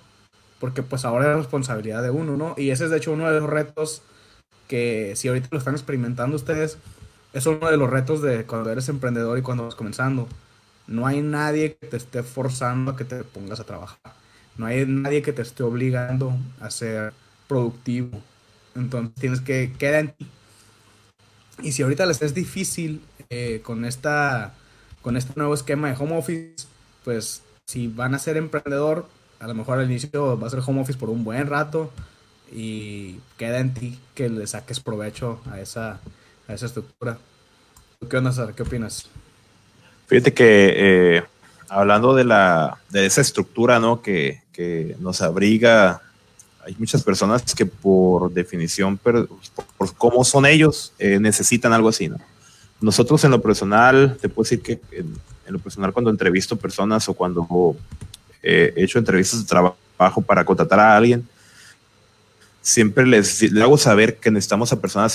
[0.60, 2.54] Porque pues ahora es responsabilidad de uno, ¿no?
[2.58, 4.02] Y ese es de hecho uno de los retos
[4.66, 6.78] que si ahorita lo están experimentando ustedes,
[7.32, 10.28] es uno de los retos de cuando eres emprendedor y cuando vas comenzando
[10.86, 13.98] no hay nadie que te esté forzando a que te pongas a trabajar.
[14.56, 17.12] No hay nadie que te esté obligando a ser
[17.48, 18.22] productivo.
[18.74, 20.26] Entonces tienes que quedar en ti.
[21.62, 24.54] Y si ahorita les es difícil eh, con, esta,
[25.02, 26.66] con este nuevo esquema de home office,
[27.04, 29.08] pues si van a ser emprendedor,
[29.40, 31.90] a lo mejor al inicio va a ser home office por un buen rato
[32.52, 36.00] y queda en ti que le saques provecho a esa,
[36.48, 37.18] a esa estructura.
[38.08, 39.08] ¿Qué opinas?
[40.06, 41.22] Fíjate que eh,
[41.68, 44.02] hablando de, la, de esa estructura ¿no?
[44.02, 46.02] que, que, nos abriga,
[46.64, 49.28] hay muchas personas que por definición, por,
[49.76, 52.08] por cómo son ellos, eh, necesitan algo así.
[52.08, 52.18] ¿no?
[52.80, 55.14] Nosotros en lo personal, te puedo decir que en,
[55.46, 57.76] en lo personal cuando entrevisto personas o cuando
[58.42, 61.26] eh, he hecho entrevistas de trabajo para contratar a alguien,
[62.66, 65.14] siempre les, hago saber que necesitamos a personas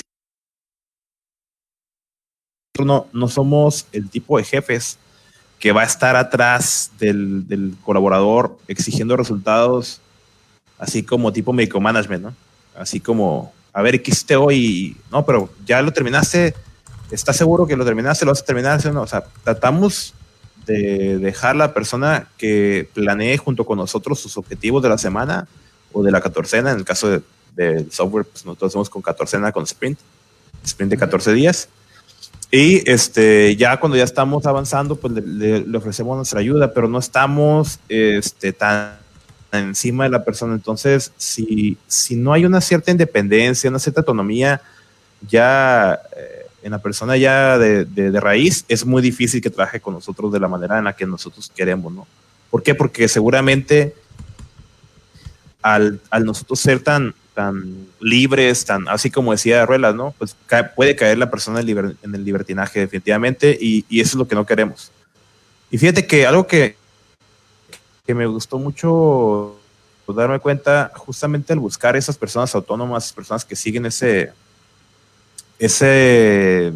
[2.79, 4.97] no, no somos el tipo de jefes
[5.59, 9.99] que va a estar atrás del, del, colaborador exigiendo resultados
[10.79, 12.35] así como tipo micromanagement, ¿no?
[12.75, 14.97] Así como, a ver, ¿qué hiciste hoy?
[15.11, 16.55] No, pero ya lo terminaste,
[17.11, 18.25] ¿estás seguro que lo terminaste?
[18.25, 18.83] ¿Lo vas a terminar?
[18.91, 20.15] No, o sea, tratamos
[20.65, 25.47] de dejar la persona que planee junto con nosotros sus objetivos de la semana
[25.91, 27.21] o de la catorcena, en el caso
[27.55, 29.99] del de software, pues nosotros hacemos con catorcena con sprint,
[30.63, 31.69] sprint de 14 días.
[32.49, 36.87] Y este, ya cuando ya estamos avanzando, pues le, le, le ofrecemos nuestra ayuda, pero
[36.89, 39.01] no estamos este, tan
[39.51, 40.53] encima de la persona.
[40.53, 44.61] Entonces, si, si no hay una cierta independencia, una cierta autonomía,
[45.27, 49.79] ya eh, en la persona ya de, de, de, raíz, es muy difícil que trabaje
[49.79, 52.07] con nosotros de la manera en la que nosotros queremos, ¿no?
[52.49, 52.75] ¿Por qué?
[52.75, 53.95] Porque seguramente
[55.61, 60.13] al, al nosotros ser tan, tan libres, tan así como decía Ruelas, ¿no?
[60.17, 60.35] Pues
[60.75, 64.35] puede caer la persona en, en el libertinaje definitivamente y, y, eso es lo que
[64.35, 64.91] no queremos.
[65.69, 66.75] Y fíjate que algo que,
[68.05, 69.57] que me gustó mucho
[70.13, 74.31] darme cuenta justamente al buscar esas personas autónomas, personas que siguen ese,
[75.59, 76.73] ese,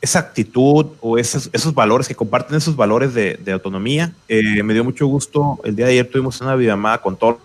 [0.00, 4.12] esa actitud o esos, esos valores, que comparten esos valores de, autonomía.
[4.28, 5.58] Eh, me dio mucho gusto.
[5.64, 7.36] El día de ayer tuvimos una videollamada con todos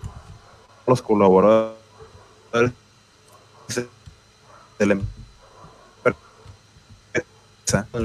[0.86, 1.74] los colaboradores
[4.78, 5.08] de la empresa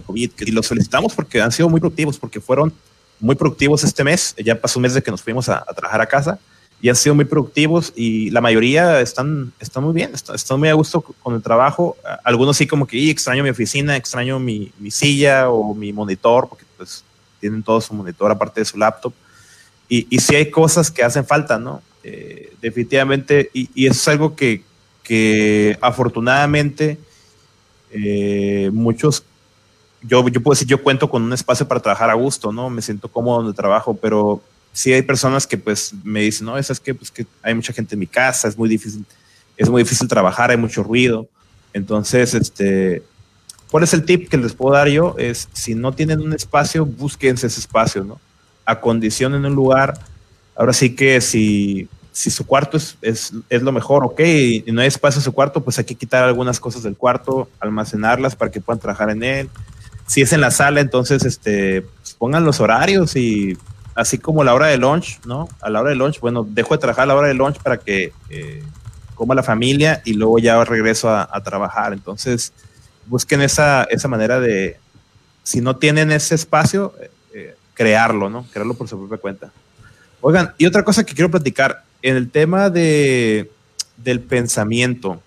[0.06, 2.74] COVID y los felicitamos porque han sido muy productivos, porque fueron
[3.20, 4.34] muy productivos este mes.
[4.44, 6.40] Ya pasó un mes de que nos fuimos a trabajar a casa
[6.82, 10.70] y han sido muy productivos y la mayoría están, están muy bien, están, están muy
[10.70, 11.98] a gusto con el trabajo.
[12.24, 16.48] Algunos sí como que "Y, extraño mi oficina, extraño mi, mi silla o mi monitor,
[16.48, 17.04] porque pues
[17.39, 19.13] tienen todo su monitor aparte de su laptop.
[19.89, 21.82] Y, y sí hay cosas que hacen falta, ¿no?
[22.04, 24.63] Eh, definitivamente, y, y eso es algo que,
[25.04, 26.98] que afortunadamente
[27.92, 29.24] eh, muchos,
[30.02, 32.70] yo, yo puedo decir, yo cuento con un espacio para trabajar a gusto, ¿no?
[32.70, 34.42] Me siento cómodo donde trabajo, pero
[34.80, 37.96] sí hay personas que pues me dicen, no, es que, pues, que hay mucha gente
[37.96, 39.06] en mi casa, es muy difícil,
[39.58, 41.28] es muy difícil trabajar, hay mucho ruido.
[41.74, 43.04] Entonces, este,
[43.70, 45.15] ¿cuál es el tip que les puedo dar yo?
[45.18, 48.22] Es, si no tienen un espacio, búsquense ese espacio, ¿no?
[48.63, 50.00] Acondicionen un lugar.
[50.56, 54.80] Ahora sí que si, si su cuarto es, es, es lo mejor, ok, y no
[54.80, 58.50] hay espacio en su cuarto, pues hay que quitar algunas cosas del cuarto, almacenarlas para
[58.50, 59.50] que puedan trabajar en él.
[60.08, 63.58] Si es en la sala, entonces este, pues pongan los horarios y
[64.00, 65.50] así como la hora de lunch, ¿no?
[65.60, 67.78] A la hora de lunch, bueno, dejo de trabajar a la hora de lunch para
[67.78, 68.64] que eh,
[69.14, 71.92] coma la familia y luego ya regreso a, a, trabajar.
[71.92, 72.54] Entonces,
[73.08, 74.78] busquen esa, esa manera de,
[75.44, 76.94] si no tienen ese espacio,
[77.34, 78.48] eh, crearlo, ¿no?
[78.54, 79.52] Crearlo por su propia cuenta.
[80.22, 83.52] Oigan, y otra cosa que quiero platicar, en el tema de,
[83.98, 85.22] del pensamiento,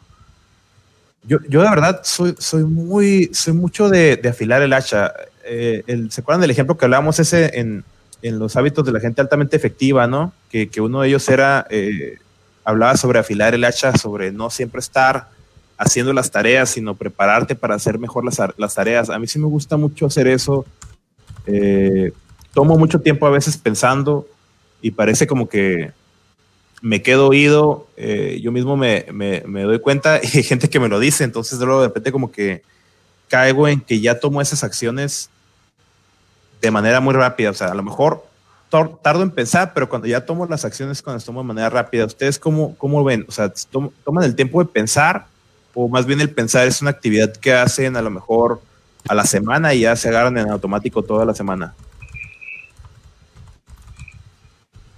[1.25, 5.13] yo, yo de verdad soy, soy muy, soy mucho de, afilar el hacha.
[5.45, 7.85] Eh, ¿Se acuerdan del ejemplo que hablábamos ese en,
[8.23, 10.33] en los hábitos de la gente altamente efectiva, ¿no?
[10.51, 12.19] Que, que uno de ellos era, eh,
[12.65, 15.29] hablaba sobre afilar el hacha, sobre no siempre estar
[15.77, 19.11] haciendo las tareas, sino prepararte para hacer mejor las, las tareas.
[19.11, 20.65] A mí sí me gusta mucho hacer eso.
[21.47, 22.13] Eh,
[22.55, 24.29] tomo mucho tiempo a veces pensando
[24.81, 25.91] y parece como que
[26.81, 30.81] me quedo oído, eh, yo mismo me, me, me, doy cuenta y hay gente que
[30.81, 32.63] me lo dice, entonces luego de repente como que
[33.29, 35.31] caigo en que ya tomo esas acciones
[36.63, 38.25] de manera muy rápida, o sea, a lo mejor
[39.03, 42.07] tardo en pensar, pero cuando ya tomo las acciones, cuando las tomo de manera rápida,
[42.07, 43.27] ¿ustedes cómo, cómo ven?
[43.29, 45.27] O sea, ¿toman el tiempo de pensar
[45.75, 48.63] o más bien el pensar es una actividad que hacen a lo mejor
[49.09, 51.75] a la semana y ya se agarran en automático toda la semana?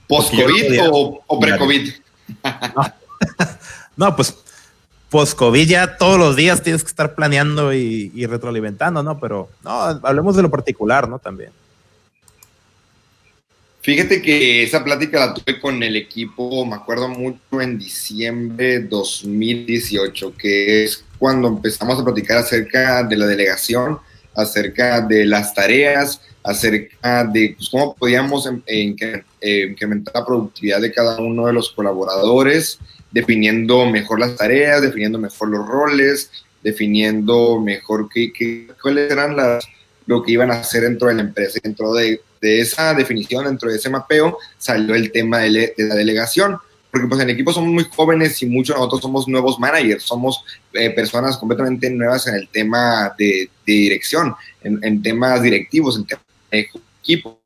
[0.06, 1.94] ¿Post-COVID o, o pre-COVID?
[2.76, 2.94] No.
[3.96, 4.36] no, pues
[5.14, 9.20] post-COVID ya todos los días tienes que estar planeando y, y, retroalimentando, ¿no?
[9.20, 9.70] Pero no,
[10.02, 11.20] hablemos de lo particular, ¿no?
[11.20, 11.50] También.
[13.80, 20.34] Fíjate que esa plática la tuve con el equipo, me acuerdo mucho en diciembre 2018,
[20.36, 24.00] que es cuando empezamos a platicar acerca de la delegación,
[24.34, 31.46] acerca de las tareas, acerca de pues, cómo podíamos incrementar la productividad de cada uno
[31.46, 32.80] de los colaboradores,
[33.14, 36.32] definiendo mejor las tareas, definiendo mejor los roles,
[36.64, 39.64] definiendo mejor qué, qué, cuáles eran las,
[40.06, 41.60] lo que iban a hacer dentro de la empresa.
[41.62, 46.58] Dentro de, de esa definición, dentro de ese mapeo, salió el tema de, la delegación
[46.90, 50.44] porque pues en el equipo somos muy jóvenes y muchos nosotros somos nuevos managers, somos
[50.74, 56.06] eh, personas completamente nuevas en el tema de, de dirección, en, en, temas directivos, en
[56.06, 56.68] temas de
[57.02, 57.40] equipo.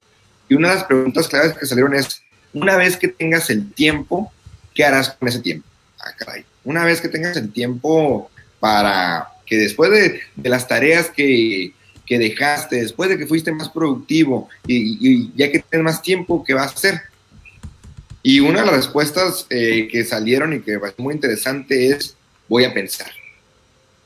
[0.50, 4.30] Y una de las preguntas claves que salieron es, una vez que tengas el tiempo,
[4.78, 5.66] ¿qué harás con ese tiempo?
[5.98, 6.44] Ah, caray.
[6.62, 11.72] Una vez que tengas el tiempo para que después de, de las tareas que,
[12.06, 16.44] que, dejaste, después de que fuiste más productivo y, y ya que tienes más tiempo,
[16.44, 17.00] ¿qué vas a hacer?
[18.22, 22.16] Y una de las respuestas eh, que salieron y que es muy interesante es,
[22.48, 23.10] voy a pensar.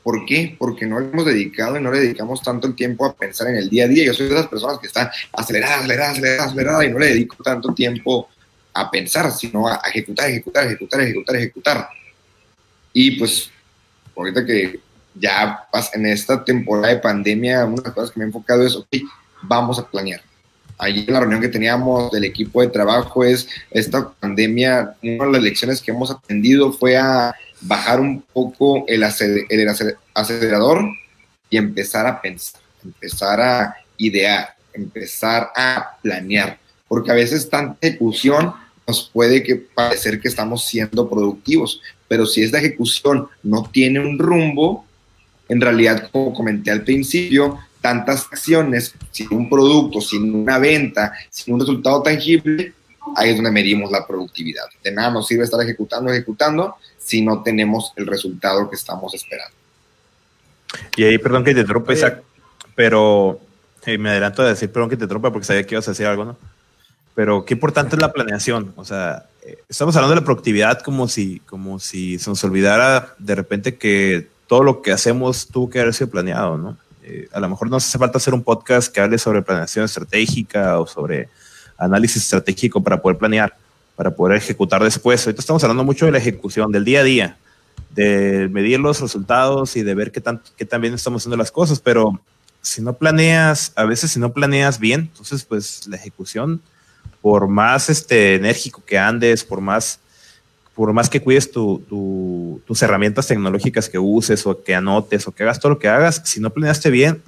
[0.01, 0.55] ¿Por qué?
[0.57, 3.69] Porque no hemos dedicado y no le dedicamos tanto el tiempo a pensar en el
[3.69, 4.05] día a día.
[4.05, 7.43] Yo soy de esas personas que están aceleradas, aceleradas, aceleradas, aceleradas y no le dedico
[7.43, 8.27] tanto tiempo
[8.73, 11.89] a pensar, sino a ejecutar, ejecutar, ejecutar, ejecutar, ejecutar.
[12.91, 13.51] Y pues,
[14.15, 14.79] ahorita que
[15.15, 18.75] ya en esta temporada de pandemia, una de las cosas que me he enfocado es,
[18.75, 18.87] ok,
[19.43, 20.21] vamos a planear
[20.77, 25.31] Allí en la reunión que teníamos del equipo de trabajo es esta pandemia, una de
[25.31, 30.85] las lecciones que hemos aprendido fue a bajar un poco el, acelerador
[31.49, 36.57] y empezar a pensar, empezar a idear, empezar a planear,
[36.87, 38.53] porque a veces tanta ejecución
[38.87, 44.19] nos puede que parecer que estamos siendo productivos, pero si esta ejecución no tiene un
[44.19, 44.85] rumbo,
[45.49, 51.53] en realidad, como comenté al principio, tantas acciones, sin un producto, sin una venta, sin
[51.53, 52.73] un resultado tangible,
[53.15, 54.63] ahí es donde medimos la productividad.
[54.83, 59.55] De nada nos sirve estar ejecutando, ejecutando, si no tenemos el resultado que estamos esperando.
[60.95, 62.23] Y ahí, perdón que te Isaac,
[62.75, 63.39] pero
[63.85, 66.05] eh, me adelanto a decir, perdón que te interrumpa porque sabía que ibas a decir
[66.05, 66.37] algo, ¿no?
[67.15, 68.73] Pero qué importante es la planeación.
[68.75, 73.15] O sea, eh, estamos hablando de la productividad como si, como si se nos olvidara
[73.19, 76.77] de repente que todo lo que hacemos tuvo que haber sido planeado, ¿no?
[77.03, 80.79] Eh, a lo mejor no hace falta hacer un podcast que hable sobre planeación estratégica
[80.79, 81.29] o sobre
[81.77, 83.55] análisis estratégico para poder planear,
[83.95, 85.25] para poder ejecutar después.
[85.25, 87.37] Ahorita estamos hablando mucho de la ejecución, del día a día,
[87.91, 91.51] de medir los resultados y de ver qué tan, qué tan bien estamos haciendo las
[91.51, 92.19] cosas, pero
[92.61, 96.61] si no planeas, a veces si no planeas bien, entonces pues la ejecución,
[97.23, 99.97] por más este, enérgico que andes, por más,
[100.75, 105.31] por más que cuides tu, tu, tus herramientas tecnológicas que uses o que anotes o
[105.31, 107.23] que hagas todo lo que hagas, si no planeaste bien,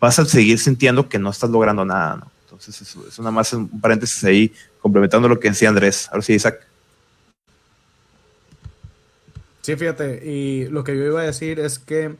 [0.00, 2.30] vas a seguir sintiendo que no estás logrando nada, ¿no?
[2.44, 4.50] Entonces, eso es nada más un paréntesis ahí,
[4.80, 6.08] complementando lo que decía Andrés.
[6.10, 6.66] Ahora sí, Isaac.
[9.60, 12.16] Sí, fíjate, y lo que yo iba a decir es que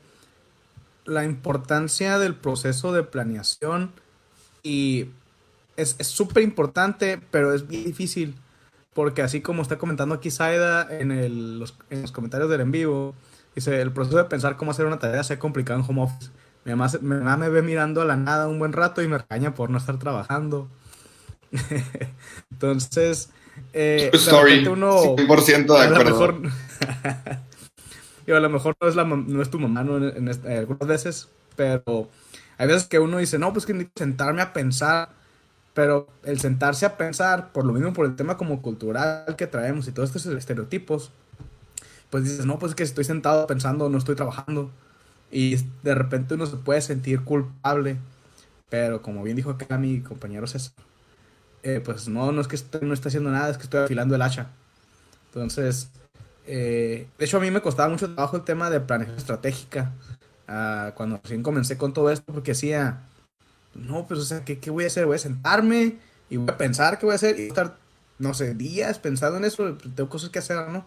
[1.07, 3.93] la importancia del proceso de planeación
[4.63, 5.07] y
[5.79, 8.35] es súper importante, pero es bien difícil,
[8.95, 12.73] porque así como está comentando aquí Saida en, el, los, en los comentarios del en
[12.73, 13.15] vivo,
[13.55, 16.31] dice, el proceso de pensar cómo hacer una tarea se ha complicado en home office.
[16.65, 19.19] Mi mamá, mi mamá me ve mirando a la nada un buen rato y me
[19.19, 20.69] regaña por no estar trabajando.
[22.51, 23.31] Entonces,
[23.73, 25.95] eh, Story, uno, 100% de acuerdo.
[25.95, 26.41] A lo mejor,
[28.37, 29.97] a lo mejor no, es la, no es tu mamá ¿no?
[29.97, 32.09] en, en, algunas veces, pero
[32.59, 35.11] hay veces que uno dice, no, pues que necesito sentarme a pensar,
[35.79, 39.87] pero el sentarse a pensar, por lo mismo por el tema como cultural que traemos
[39.87, 41.13] y todos estos estereotipos,
[42.11, 44.73] pues dices, no, pues es que estoy sentado pensando, no estoy trabajando.
[45.31, 45.55] Y
[45.85, 47.97] de repente uno se puede sentir culpable.
[48.69, 50.73] Pero como bien dijo acá mi compañero César,
[51.63, 54.23] eh, pues no, no es que no esté haciendo nada, es que estoy afilando el
[54.23, 54.49] hacha.
[55.27, 55.93] Entonces,
[56.45, 59.93] eh, de hecho a mí me costaba mucho trabajo el tema de planeación estratégica.
[60.49, 63.03] Uh, cuando recién comencé con todo esto, porque decía,
[63.79, 65.07] no, pues o sea, ¿qué, ¿qué, voy a hacer?
[65.07, 65.97] Voy a sentarme
[66.31, 67.79] y voy a pensar qué voy a hacer y estar,
[68.19, 70.87] no sé, días pensando en eso, tengo cosas que hacer, ¿no?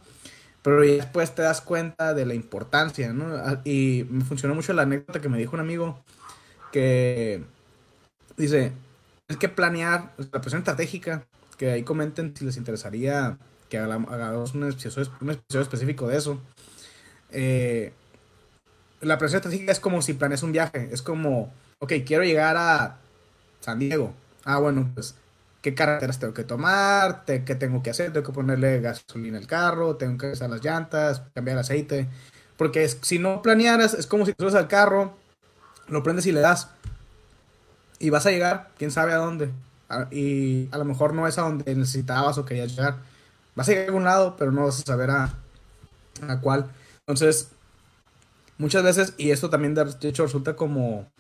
[0.62, 3.36] Pero después te das cuenta de la importancia, ¿no?
[3.36, 6.04] Ah, y me funcionó mucho la anécdota que me dijo un amigo
[6.72, 7.44] que
[8.38, 8.74] dice,
[9.28, 11.26] es que planear la presión estratégica,
[11.58, 13.38] que ahí comenten si les interesaría
[13.70, 16.42] que hagamos un episodio, un específico de eso.
[17.32, 17.94] Eh,
[19.00, 21.52] la presión estratégica es como si planeas un viaje, es como,
[21.82, 22.98] ok, quiero llegar a
[23.60, 24.14] San Diego.
[24.46, 25.16] Ah, bueno, pues
[25.62, 29.96] qué carreteras tengo que tomar, qué tengo que hacer, tengo que ponerle gasolina al carro,
[29.96, 32.08] tengo que usar las llantas, cambiar aceite.
[32.56, 35.16] Porque si no planearas, es como si subes al carro,
[35.88, 36.70] lo prendes y le das.
[37.98, 39.52] Y vas a llegar, quién sabe a dónde.
[40.12, 42.98] Y a lo mejor no es a donde necesitabas o querías llegar.
[43.56, 45.34] Vas a llegar a algún lado, pero no vas a saber a,
[46.28, 46.70] a cuál.
[47.00, 47.50] Entonces,
[48.60, 51.12] muchas veces, y esto también de hecho resulta como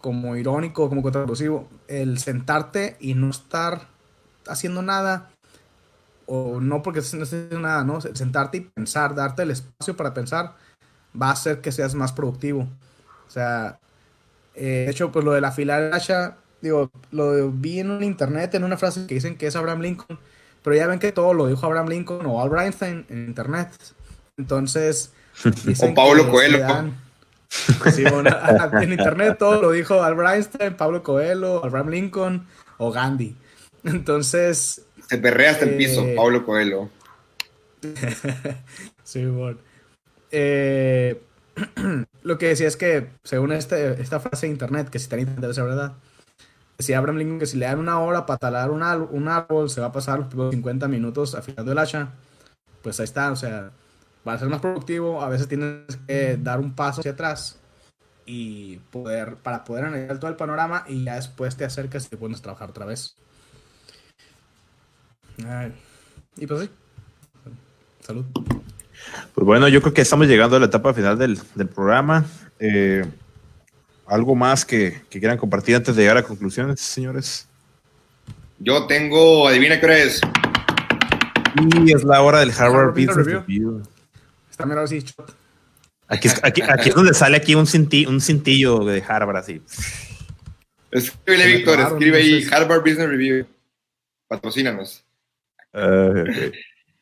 [0.00, 3.88] como irónico, como contradictivo, el sentarte y no estar
[4.46, 5.30] haciendo nada,
[6.26, 8.00] o no porque no estés haciendo nada, ¿no?
[8.00, 10.54] Sentarte y pensar, darte el espacio para pensar,
[11.20, 12.68] va a hacer que seas más productivo.
[13.26, 13.78] O sea,
[14.54, 18.02] eh, de hecho, pues lo de la fila de hacha, digo, lo vi en un
[18.02, 20.18] internet, en una frase que dicen que es Abraham Lincoln,
[20.62, 23.70] pero ya ven que todo lo dijo Abraham Lincoln o Albert Einstein en internet.
[24.36, 25.12] Entonces,
[25.44, 26.66] o Pablo Coelho.
[27.50, 28.30] Sí, bueno,
[28.80, 32.46] en internet todo lo dijo Albert Einstein, Pablo Coelho, Abraham Lincoln
[32.78, 33.36] o Gandhi.
[33.84, 34.86] Entonces.
[35.08, 36.90] Se perrea hasta el piso, eh, Pablo Coelho.
[39.02, 39.58] sí, bueno.
[40.30, 41.20] Eh,
[42.22, 45.22] lo que decía es que, según este, esta frase de internet, que si está en
[45.22, 45.94] internet es verdad,
[46.78, 49.80] decía Abraham Lincoln que si le dan una hora para talar un, un árbol, se
[49.80, 52.10] va a pasar los 50 minutos afilando el hacha.
[52.82, 53.72] Pues ahí está, o sea,
[54.24, 57.58] para ser más productivo, a veces tienes que dar un paso hacia atrás
[58.26, 62.16] y poder, para poder analizar todo el panorama y ya después te acercas y te
[62.16, 63.16] puedes trabajar otra vez.
[66.36, 66.70] y pues sí.
[68.00, 68.24] Salud.
[69.34, 71.38] Pues bueno, yo creo que estamos llegando a la etapa final del,
[71.74, 72.24] programa.
[72.58, 73.04] Eh,
[74.06, 77.48] ¿Algo más que, quieran compartir antes de llegar a conclusiones, señores?
[78.58, 80.20] Yo tengo, adivina qué hora es.
[81.56, 83.82] Y es la hora del Harvard Business Review.
[86.08, 87.68] Aquí, aquí, aquí, es donde sale aquí un,
[88.08, 89.62] un cintillo de Harvard así.
[90.90, 93.46] Escríbele, Víctor, escribe ahí Harvard Business Review.
[94.26, 95.04] Patrocínanos.
[95.72, 96.50] Uh,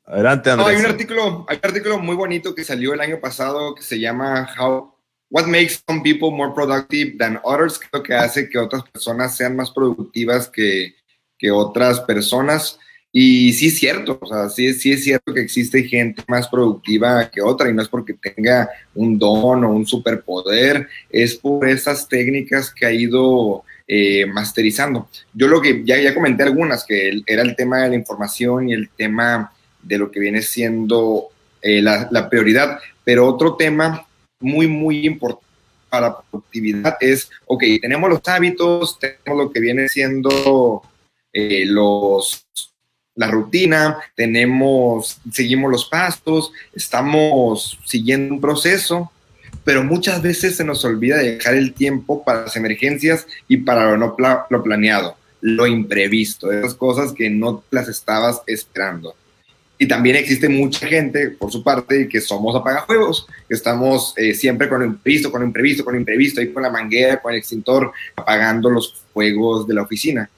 [0.05, 0.69] Adelante, Andrés.
[0.69, 4.01] hay, un artículo, hay un artículo muy bonito que salió el año pasado que se
[4.01, 4.95] llama How,
[5.31, 8.83] What Makes Some People More Productive Than Others, que es lo que hace que otras
[8.91, 10.95] personas sean más productivas que,
[11.39, 12.79] que otras personas.
[13.11, 17.31] Y sí es cierto, o sea, sí, sí es cierto que existe gente más productiva
[17.31, 22.07] que otra y no es porque tenga un don o un superpoder, es por esas
[22.07, 25.09] técnicas que ha ido eh, masterizando.
[25.33, 28.75] Yo lo que ya, ya comenté algunas, que era el tema de la información y
[28.75, 29.53] el tema
[29.83, 31.29] de lo que viene siendo
[31.63, 34.07] eh, la, la prioridad, pero otro tema
[34.41, 35.49] muy, muy importante
[35.89, 40.83] para la productividad es, ok, tenemos los hábitos, tenemos lo que viene siendo
[41.33, 42.47] eh, los
[43.19, 49.11] la rutina, tenemos, seguimos los pasos, estamos siguiendo un proceso,
[49.65, 53.97] pero muchas veces se nos olvida dejar el tiempo para las emergencias y para lo
[53.97, 59.17] no pla- lo planeado, lo imprevisto, esas cosas que no las estabas esperando.
[59.81, 64.69] Y también existe mucha gente, por su parte, que somos apagafuegos, que estamos eh, siempre
[64.69, 67.39] con lo imprevisto, con lo imprevisto, con lo imprevisto, ahí con la manguera, con el
[67.39, 70.31] extintor, apagando los fuegos de la oficina.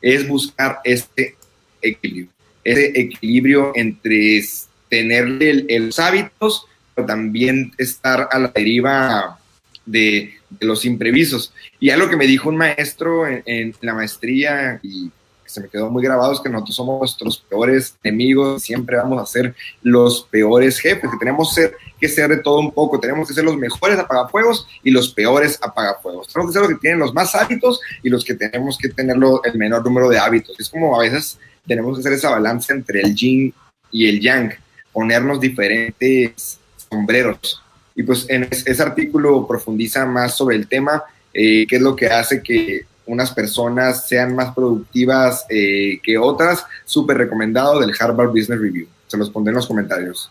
[0.00, 1.34] Es buscar este
[1.82, 2.32] equilibrio,
[2.64, 4.42] ese equilibrio entre
[4.88, 9.38] tener los hábitos, pero también estar a la deriva
[9.86, 11.52] de, los imprevistos.
[11.78, 15.10] Y algo que me dijo un maestro en, la maestría y
[15.44, 19.26] se me quedó muy grabado es que nosotros somos nuestros peores enemigos, siempre vamos a
[19.26, 21.54] ser los peores jefes, que tenemos
[21.98, 25.58] que ser de todo un poco, tenemos que ser los mejores apagafuegos y los peores
[25.62, 26.28] apagafuegos.
[26.28, 29.16] Tenemos que ser los que tienen los más hábitos y los que tenemos que tener
[29.44, 30.58] el menor número de hábitos.
[30.60, 31.38] Es como a veces
[31.68, 33.54] tenemos que hacer esa balanza entre el yin
[33.92, 34.52] y el yang,
[34.92, 36.58] ponernos diferentes
[36.90, 37.62] sombreros.
[37.94, 41.02] Y pues en es- ese artículo profundiza más sobre el tema,
[41.32, 46.64] eh, qué es lo que hace que unas personas sean más productivas eh, que otras.
[46.84, 48.86] Súper recomendado del Harvard Business Review.
[49.06, 50.30] Se los pondré en los comentarios.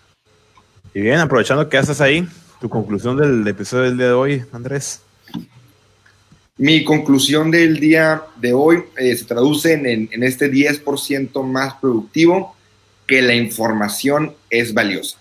[0.94, 2.28] Y bien, aprovechando que estás ahí,
[2.62, 5.02] tu conclusión del episodio del día de hoy, Andrés.
[6.58, 11.76] Mi conclusión del día de hoy eh, se traduce en, en- en este 10% más
[11.76, 12.56] productivo,
[13.06, 15.18] que la información es valiosa.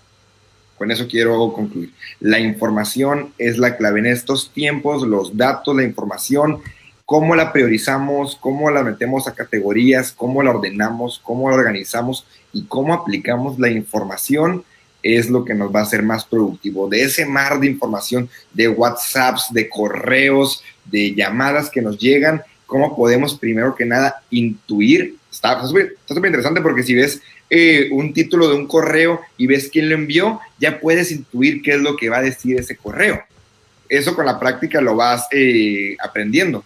[0.79, 1.93] Con eso quiero concluir.
[2.21, 6.59] La información es la clave en estos tiempos, los datos, la información,
[7.05, 12.65] cómo la priorizamos, cómo la metemos a categorías, cómo la ordenamos, cómo la organizamos y
[12.65, 14.65] cómo aplicamos la información
[15.15, 16.89] es lo que nos va a hacer más productivo.
[16.89, 22.97] De ese mar de información, de WhatsApps, de correos, de llamadas que nos llegan, cómo
[22.97, 25.17] podemos primero que nada intuir.
[25.31, 29.89] Está súper interesante porque si ves eh, un título de un correo y ves quién
[29.89, 33.23] lo envió, ya puedes intuir qué es lo que va a decir ese correo.
[33.89, 36.65] Eso con la práctica lo vas eh, aprendiendo.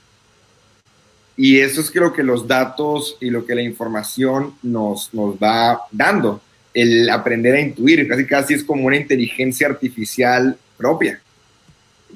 [1.37, 5.83] Y eso es creo que los datos y lo que la información nos, nos va
[5.91, 6.41] dando.
[6.73, 11.21] El aprender a intuir, casi casi es como una inteligencia artificial propia.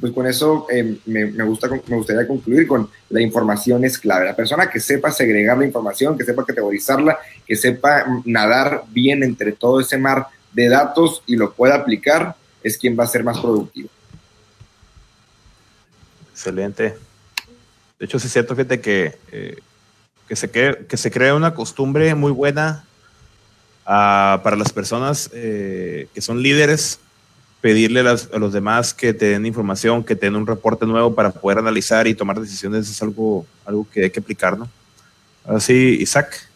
[0.00, 4.26] Pues con eso eh, me, me, gusta, me gustaría concluir con la información es clave.
[4.26, 9.52] La persona que sepa segregar la información, que sepa categorizarla, que sepa nadar bien entre
[9.52, 13.38] todo ese mar de datos y lo pueda aplicar, es quien va a ser más
[13.38, 13.88] productivo.
[16.32, 16.94] Excelente.
[17.98, 19.58] De hecho, es cierto, fíjate que, eh,
[20.26, 22.84] que, se que, que se crea una costumbre muy buena
[23.86, 26.98] uh, para las personas eh, que son líderes,
[27.60, 31.14] pedirle las, a, los demás que te den información, que te den un reporte nuevo
[31.14, 34.68] para poder analizar y tomar decisiones, es algo, algo que hay que aplicar, ¿no?
[35.44, 36.48] Ahora sí, Isaac.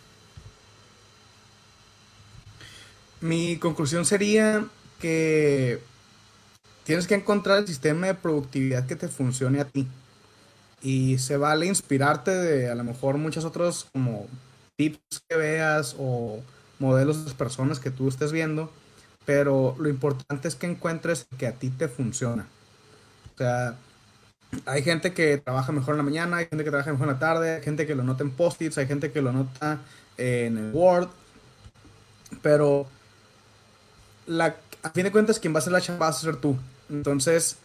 [3.20, 4.64] Mi conclusión sería
[5.01, 5.81] que
[6.85, 9.87] tienes que encontrar el sistema de productividad que te funcione a ti.
[10.81, 14.26] Y se vale inspirarte de a lo mejor muchos otros como
[14.76, 16.41] tips que veas o
[16.79, 18.72] modelos de personas que tú estés viendo,
[19.24, 22.47] pero lo importante es que encuentres que a ti te funciona.
[23.35, 23.76] O sea,
[24.66, 27.18] hay gente que trabaja mejor en la mañana, hay gente que trabaja mejor en la
[27.18, 29.79] tarde, hay gente que lo nota en post-its, hay gente que lo nota
[30.16, 31.09] en el Word,
[32.43, 32.87] pero
[34.26, 36.57] la, a fin de cuentas quien va a hacer la chamba vas a ser tú.
[36.89, 37.59] Entonces,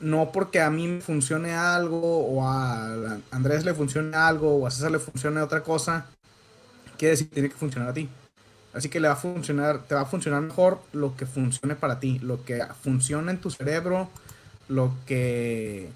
[0.00, 4.70] no porque a mí me funcione algo o a Andrés le funcione algo o a
[4.70, 6.06] César le funcione otra cosa,
[6.96, 8.08] quiere decir que tiene que funcionar a ti.
[8.74, 12.00] Así que le va a funcionar, te va a funcionar mejor lo que funcione para
[12.00, 14.08] ti, lo que funcione en tu cerebro,
[14.68, 15.90] lo que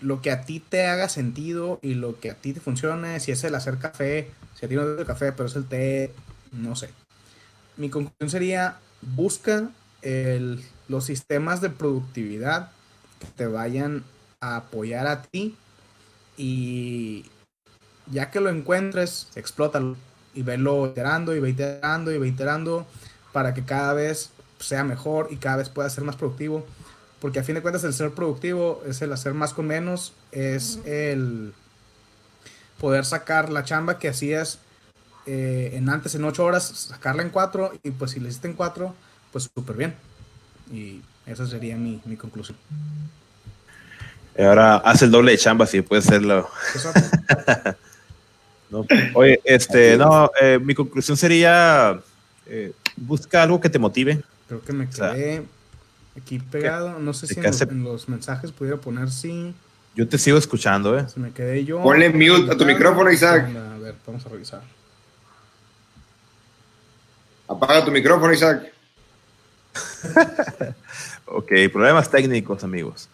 [0.00, 3.32] lo que a ti te haga sentido y lo que a ti te funcione, si
[3.32, 6.12] es el hacer café, si a ti no el café, pero es el té,
[6.52, 6.90] no sé.
[7.76, 9.70] Mi conclusión sería, busca
[10.02, 12.70] el, los sistemas de productividad
[13.18, 14.04] que te vayan
[14.40, 15.56] a apoyar a ti
[16.36, 17.24] y
[18.06, 19.96] ya que lo encuentres, explótalo
[20.34, 22.86] y verlo iterando y iterando y iterando
[23.32, 26.66] para que cada vez sea mejor y cada vez pueda ser más productivo.
[27.20, 30.78] Porque a fin de cuentas el ser productivo es el hacer más con menos, es
[30.84, 31.52] el
[32.80, 34.60] poder sacar la chamba que hacías
[35.26, 38.54] eh, en antes en 8 horas, sacarla en 4 y pues si le hiciste en
[38.54, 38.94] 4,
[39.32, 39.94] pues súper bien.
[40.72, 42.56] Y esa sería mi, mi conclusión.
[44.38, 46.48] Ahora haz el doble de chamba si puede hacerlo.
[48.70, 52.00] no, oye, este, no, eh, mi conclusión sería
[52.46, 54.22] eh, busca algo que te motive.
[54.46, 55.42] Creo que me quedé o sea,
[56.16, 56.98] aquí pegado.
[56.98, 59.54] No sé si en los, en los, mensajes pudiera poner sí.
[59.94, 61.06] Yo te sigo escuchando, eh.
[61.08, 61.82] Se me quedé yo.
[61.82, 63.48] Ponle mute a tu micrófono, Isaac.
[63.54, 64.62] A ver, vamos a revisar.
[67.46, 68.72] Apaga tu micrófono, Isaac.
[71.26, 73.08] ok, problemas técnicos, amigos.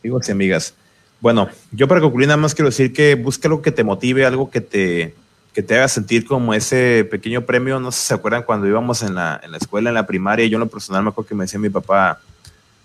[0.00, 0.74] Amigos y amigas.
[1.20, 4.50] Bueno, yo para concluir nada más quiero decir que busca algo que te motive, algo
[4.50, 5.14] que te,
[5.54, 7.80] que te haga sentir como ese pequeño premio.
[7.80, 10.46] No sé si se acuerdan cuando íbamos en la, en la escuela, en la primaria,
[10.46, 12.20] yo en lo personal me acuerdo que me decía mi papá,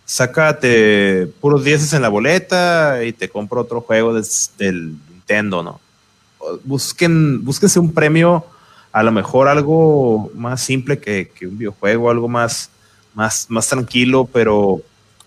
[0.05, 5.79] sácate puros dieces en la boleta y te compro otro juego del Nintendo, ¿no?
[6.63, 8.45] Busquen, búsquense un premio,
[8.91, 12.69] a lo mejor algo más simple que, que un videojuego, algo más,
[13.13, 14.81] más, más tranquilo, pero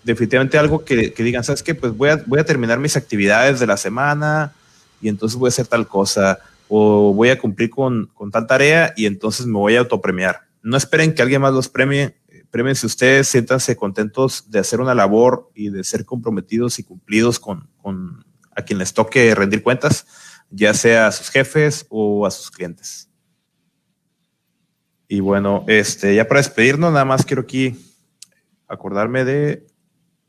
[0.05, 1.73] definitivamente algo que, digan, ¿sabes qué?
[1.75, 4.53] Pues voy a, voy a terminar mis actividades de la semana
[5.01, 6.39] y entonces voy a hacer tal cosa,
[6.69, 10.41] o voy a cumplir con, con tal tarea y entonces me voy a autopremiar.
[10.61, 12.15] No esperen que alguien más los premie,
[12.51, 17.67] premiense ustedes, siéntanse contentos de hacer una labor y de ser comprometidos y cumplidos con,
[17.81, 18.23] con
[18.55, 20.05] a quien les toque rendir cuentas,
[20.51, 23.09] ya sea a sus jefes o a sus clientes.
[25.07, 27.75] Y bueno, este, ya para despedirnos, nada más quiero aquí
[28.67, 29.65] acordarme de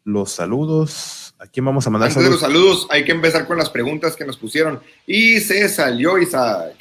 [0.07, 1.35] los saludos.
[1.39, 2.41] ¿A quién vamos a mandar Antes saludos?
[2.41, 4.81] de los saludos, hay que empezar con las preguntas que nos pusieron.
[5.07, 6.77] Y se salió Isaac.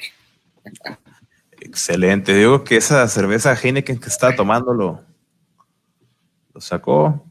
[1.59, 2.33] Excelente.
[2.35, 5.01] Digo que esa cerveza Heineken que está tomando lo,
[6.61, 7.25] sacó.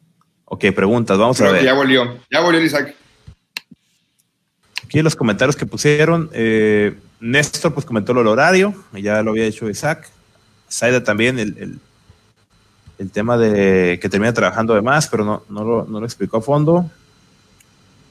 [0.45, 1.65] Ok, preguntas, vamos a ver.
[1.65, 2.95] ya volvió, ya volvió Isaac.
[4.85, 9.71] Aquí los comentarios que pusieron, eh, Néstor pues comentó el horario, ya lo había hecho
[9.71, 10.11] Isaac.
[10.69, 11.79] Saida también, el el
[13.11, 16.43] tema de que termina trabajando de más, pero no, no, lo, no lo explicó a
[16.43, 16.91] fondo.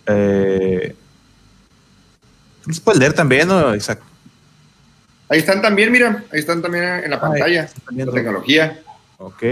[0.06, 0.96] Eh,
[2.84, 4.02] puedes leer también, ¿no, Isaac?
[5.30, 8.82] Ahí están también, mira, ahí están también en la pantalla, la tecnología.
[9.18, 9.44] Ok.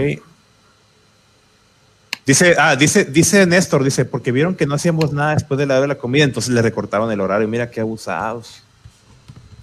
[2.24, 5.74] Dice, ah, dice, dice Néstor, dice, porque vieron que no hacíamos nada después de la
[5.74, 7.48] hora de la comida, entonces le recortaron el horario.
[7.48, 8.62] Mira qué abusados.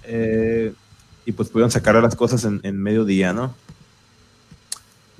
[0.04, 0.74] Eh,
[1.24, 3.54] y pues pudieron sacar las cosas en, en mediodía, ¿no?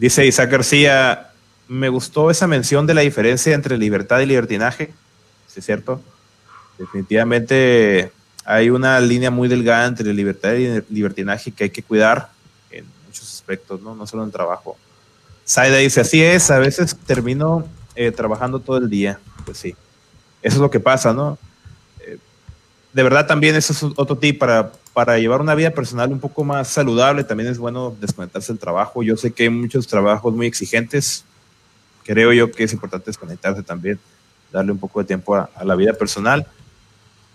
[0.01, 1.29] Dice Isaac García,
[1.69, 4.95] me gustó esa mención de la diferencia entre libertad y libertinaje.
[5.47, 6.01] ¿Sí es cierto?
[6.79, 8.11] Definitivamente
[8.47, 12.31] hay una línea muy delgada entre libertad y libertinaje que hay que cuidar
[12.71, 13.95] en muchos aspectos, ¿no?
[13.95, 14.79] No solo en trabajo.
[15.45, 19.21] Saida dice, así es, a veces termino eh, trabajando todo el día.
[19.45, 19.77] Pues sí,
[20.41, 21.37] eso es lo que pasa, ¿no?
[22.07, 22.17] Eh,
[22.95, 26.45] de verdad también eso es otro tip para para llevar una vida personal un poco
[26.45, 29.03] más saludable, también es bueno desconectarse del trabajo.
[29.03, 31.25] Yo sé que hay muchos trabajos muy exigentes.
[32.05, 33.99] Creo yo que es importante desconectarse también,
[34.53, 36.47] darle un poco de tiempo a, la vida personal.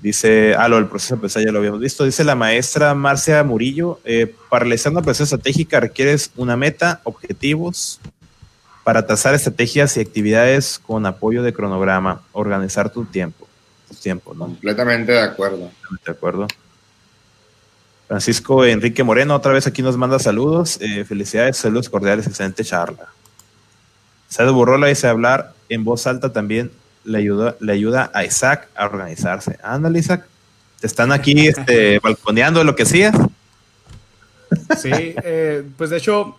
[0.02, 2.04] Dice, ah, lo del proceso de ya lo habíamos visto.
[2.04, 8.02] Dice la maestra Marcia Murillo, eh, para realizar una proceso estratégica requieres una meta, objetivos,
[8.84, 13.48] para trazar estrategias y actividades con apoyo de cronograma, organizar tu tiempo.
[13.90, 14.46] Tu tiempo ¿no?
[14.46, 15.72] Completamente de acuerdo.
[16.06, 16.48] De acuerdo.
[18.08, 20.78] Francisco Enrique Moreno, otra vez aquí nos manda saludos.
[20.80, 23.08] Eh, felicidades, saludos cordiales, excelente charla.
[24.30, 26.72] Sado Burrola dice hablar en voz alta también
[27.04, 29.58] le ayuda, le ayuda a Isaac a organizarse.
[29.64, 30.26] Ándale, Isaac.
[30.80, 33.16] Te están aquí este, balconeando lo que hacías.
[34.78, 36.38] Sí, eh, pues de hecho,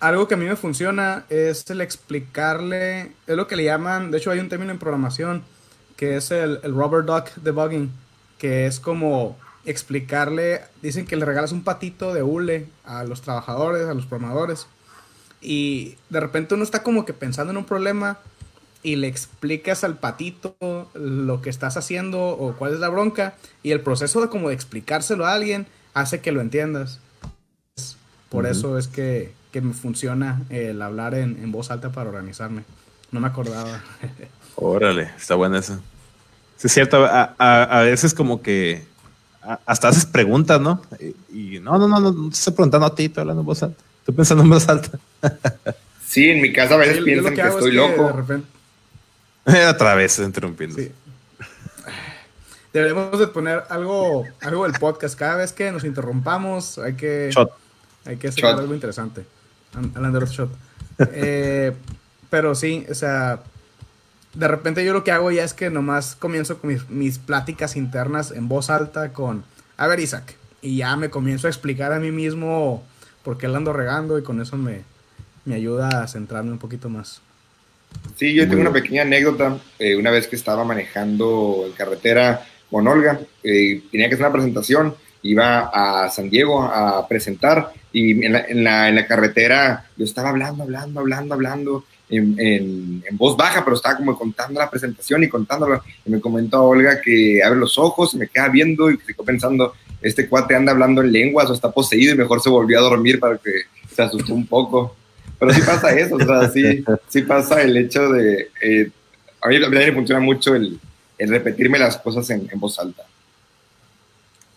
[0.00, 4.18] algo que a mí me funciona es el explicarle, es lo que le llaman, de
[4.18, 5.42] hecho hay un término en programación
[5.96, 7.90] que es el, el rubber duck debugging,
[8.38, 13.86] que es como explicarle, dicen que le regalas un patito de hule a los trabajadores,
[13.86, 14.66] a los programadores,
[15.40, 18.18] y de repente uno está como que pensando en un problema
[18.82, 20.56] y le explicas al patito
[20.94, 24.54] lo que estás haciendo o cuál es la bronca, y el proceso de como de
[24.54, 27.00] explicárselo a alguien hace que lo entiendas.
[28.28, 32.64] Por eso es que, que, me funciona el hablar en, en, voz alta para organizarme.
[33.12, 33.82] No me acordaba.
[34.56, 35.80] Órale, está buena eso.
[36.62, 38.84] es cierto, a, a, a veces como que
[39.64, 40.82] hasta haces preguntas, ¿no?
[41.32, 43.62] Y, no, no, no, no, no te estoy preguntando a ti, estoy hablando en voz
[43.62, 43.82] alta.
[44.00, 44.98] Estoy pensando en voz alta.
[46.06, 48.04] sí, en mi casa a veces piensan que, estoy loco.
[48.04, 48.48] De repente...
[49.70, 50.76] Otra vez interrumpiendo.
[50.76, 50.90] Sí.
[52.72, 55.18] Debemos de poner algo, algo del podcast.
[55.18, 57.30] Cada vez que nos interrumpamos, hay que,
[58.04, 59.24] hay que hacer algo interesante.
[59.94, 60.50] Hablando de shot.
[60.98, 61.72] Eh,
[62.28, 63.40] pero sí, o sea,
[64.36, 68.30] de repente yo lo que hago ya es que nomás comienzo con mis, pláticas internas
[68.30, 69.44] en voz alta con,
[69.76, 72.84] a ver Isaac, y ya me comienzo a explicar a mí mismo
[73.22, 74.82] por qué la ando regando y con eso me,
[75.52, 77.22] ayuda a centrarme un poquito más.
[78.16, 79.58] Sí, yo tengo una pequeña anécdota.
[79.78, 84.32] Eh, una vez que estaba manejando en carretera con Olga, eh, tenía que hacer una
[84.32, 89.86] presentación, iba a San Diego a presentar y en la, en la, en la carretera
[89.96, 95.24] yo estaba hablando, hablando, hablando, hablando en, voz baja, pero estaba como contando la presentación
[95.24, 95.82] y contándolo.
[96.04, 99.74] Y me comentó Olga que abre los ojos y me queda viendo y quedó pensando,
[100.02, 103.18] este cuate anda hablando en lenguas o está poseído y mejor se volvió a dormir
[103.18, 103.50] para que
[103.94, 104.96] se asustó un poco.
[105.38, 108.48] Pero sí pasa eso, o sea, sí, sí pasa el hecho de...
[108.62, 108.90] eh,
[109.40, 110.80] a mí también me funciona mucho el,
[111.18, 113.04] el repetirme las cosas en, en voz alta.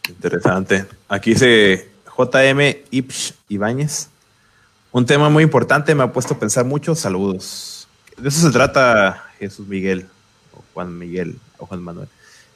[0.07, 0.85] Interesante.
[1.07, 2.59] Aquí dice JM
[2.91, 4.09] Ipsh Ibáñez.
[4.91, 6.95] Un tema muy importante, me ha puesto a pensar mucho.
[6.95, 7.87] Saludos.
[8.17, 10.07] De eso se trata Jesús Miguel,
[10.53, 12.07] o Juan Miguel, o Juan Manuel.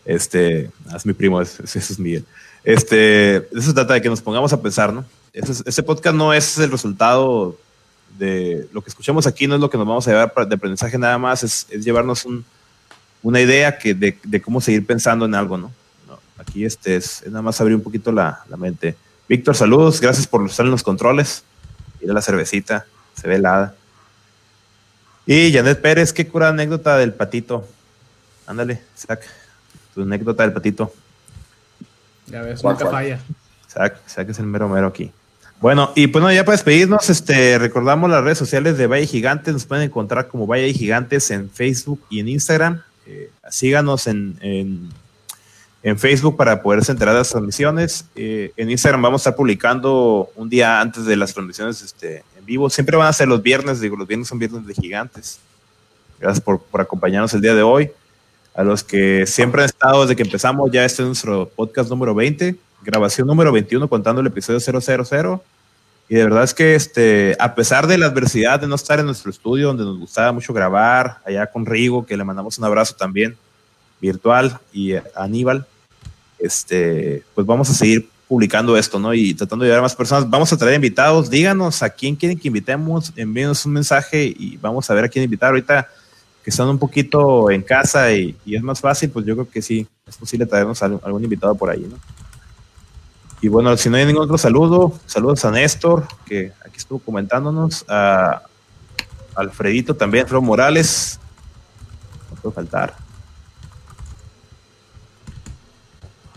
[0.06, 2.26] Este, ah, es mi primo, es, es Jesús Miguel.
[2.64, 5.06] Este, de eso se trata de que nos pongamos a pensar, ¿no?
[5.32, 7.58] Ese, es- ese podcast no es el resultado
[8.18, 10.98] de lo que escuchamos aquí, no es lo que nos vamos a llevar de aprendizaje
[10.98, 12.46] nada más, es, llevarnos un-
[13.22, 15.72] una idea de, cómo seguir pensando en algo, ¿no?
[16.38, 18.96] Aquí este es, es nada más abrir un poquito la, la mente.
[19.30, 21.44] Víctor, saludos, gracias por estar en los controles.
[22.04, 22.86] Mira la cervecita,
[23.16, 23.76] se ve helada.
[25.26, 27.66] Y Janet Pérez, qué cura anécdota del patito.
[28.46, 29.22] Ándale, Isaac,
[29.96, 30.94] tu anécdota del patito.
[32.28, 32.96] Ya ves, ¿Cuál, nunca cuál?
[32.96, 33.20] falla.
[33.70, 35.12] Isaac, Isaac es el mero mero aquí.
[35.62, 39.54] Bueno, y pues no, ya para despedirnos, este, recordamos las redes sociales de Valle Gigantes,
[39.54, 42.82] nos pueden encontrar como Valle Gigantes en Facebook y en Instagram.
[43.06, 44.90] Eh, síganos en, en,
[45.84, 48.06] en Facebook para poderse enterar de las transmisiones.
[48.16, 52.46] Eh, en Instagram vamos a estar publicando un día antes de las transmisiones este, en
[52.46, 52.70] vivo.
[52.70, 55.40] Siempre van a ser los viernes, digo, los viernes son viernes de Gigantes.
[56.20, 57.92] Gracias por, por acompañarnos el día de hoy.
[58.56, 62.16] A los que siempre han estado desde que empezamos, ya este es nuestro podcast número
[62.16, 65.42] 20, grabación número 21 contando el episodio 000.
[66.08, 69.08] Y de verdad es que este, a pesar de la adversidad de no estar en
[69.08, 72.96] nuestro estudio, donde nos gustaba mucho grabar, allá con Rigo, que le mandamos un abrazo
[72.96, 73.36] también,
[74.00, 75.66] virtual, y a Aníbal,
[76.44, 79.14] este, pues vamos a seguir publicando esto, ¿no?
[79.14, 80.30] Y tratando de llegar a más personas.
[80.30, 84.90] Vamos a traer invitados, díganos a quién quieren que invitemos, envíenos un mensaje y vamos
[84.90, 85.50] a ver a quién invitar.
[85.50, 85.88] Ahorita
[86.44, 89.62] que están un poquito en casa y, y es más fácil, pues yo creo que
[89.62, 91.98] sí, es posible traernos algún, algún invitado por ahí, ¿no?
[93.42, 97.86] Y bueno, si no hay ningún otro saludo, saludos a Néstor, que aquí estuvo comentándonos,
[97.88, 98.42] a
[99.36, 101.20] Alfredito también, Alfredo Morales,
[102.30, 103.03] no puede faltar.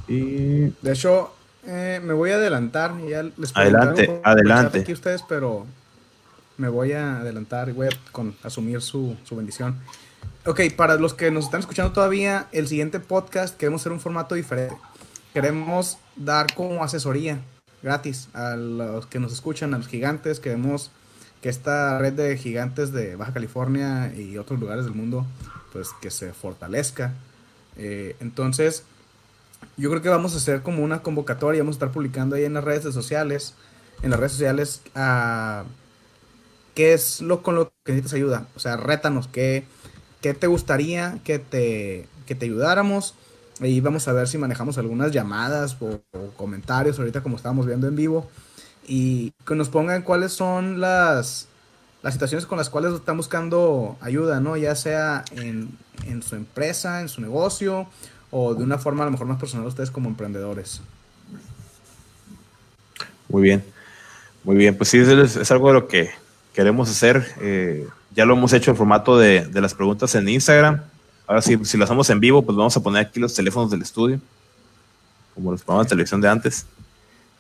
[0.09, 1.35] Y De hecho,
[1.67, 2.95] eh, me voy a adelantar.
[3.09, 4.81] Ya les Adelante, por- adelante.
[4.81, 5.67] Aquí ustedes, pero
[6.59, 9.77] me voy a adelantar y voy a con- asumir su, su bendición.
[10.47, 14.35] Ok, para los que nos están escuchando todavía, el siguiente podcast queremos hacer un formato
[14.37, 14.77] diferente.
[15.35, 17.41] Queremos dar como asesoría
[17.83, 20.39] gratis a los que nos escuchan, a los gigantes.
[20.41, 20.91] Queremos
[21.43, 25.27] que esta red de gigantes de Baja California y otros lugares del mundo,
[25.73, 27.13] pues que se fortalezca.
[27.77, 28.85] Eh, entonces,
[29.77, 32.55] yo creo que vamos a hacer como una convocatoria, vamos a estar publicando ahí en
[32.55, 33.55] las redes sociales,
[34.03, 35.65] en las redes sociales, ah,
[36.75, 38.47] qué es lo con lo que necesitas ayuda.
[38.55, 39.65] O sea, rétanos, qué,
[40.21, 43.15] qué te gustaría que te, que te ayudáramos.
[43.61, 47.89] Ahí vamos a ver si manejamos algunas llamadas o, o comentarios ahorita como estábamos viendo
[47.89, 48.29] en vivo.
[48.87, 51.49] Y que nos pongan cuáles son las,
[52.03, 54.57] las situaciones con las cuales están buscando ayuda, ¿no?
[54.57, 57.89] Ya sea en, en su empresa, en su negocio,
[58.39, 60.83] o de una forma a lo mejor más personal ustedes como emprendedores.
[63.29, 63.65] Muy bien,
[64.45, 64.77] muy bien.
[64.77, 66.11] Pues sí, es, es algo de lo que
[66.55, 67.27] queremos hacer.
[67.41, 70.83] Eh, ya lo hemos hecho en formato de, de las preguntas en Instagram.
[71.27, 73.83] Ahora sí, si lo hacemos en vivo, pues vamos a poner aquí los teléfonos del
[73.83, 74.21] estudio,
[75.35, 76.67] como los programas de televisión de antes.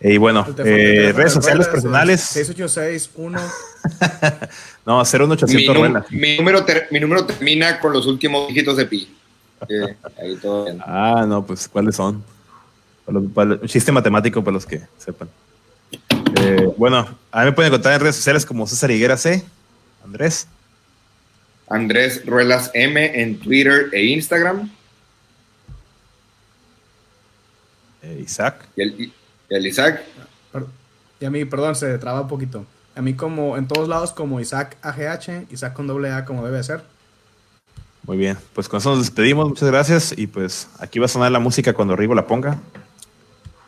[0.01, 2.20] Eh, y bueno, teléfono- eh, redes de sociales personales.
[2.22, 3.40] 686 1
[4.86, 6.11] No, Mi, 01800 num- Ruelas.
[6.11, 9.15] mi número ter- mi número termina con los últimos dígitos de pi.
[10.20, 10.80] Ahí todo bien.
[10.84, 12.22] Ah, no, pues ¿cuáles son?
[13.04, 15.28] Para los- para- un chiste matemático para los que sepan.
[16.38, 19.44] Eh, bueno, a mí me pueden encontrar en redes sociales como César Higuera C.
[20.04, 20.46] Andrés.
[21.68, 24.70] Andrés Ruelas M en Twitter e Instagram.
[28.02, 28.66] eh, Isaac.
[28.76, 29.12] Y el, y
[29.50, 30.02] el Isaac.
[31.18, 32.66] Y a mí, perdón, se traba un poquito.
[32.94, 36.59] A mí como en todos lados como Isaac AGH, Isaac con doble A como debe
[36.59, 36.82] de ser.
[38.07, 41.32] Muy bien, pues con eso nos despedimos, muchas gracias y pues aquí va a sonar
[41.32, 42.59] la música cuando Rigo la ponga.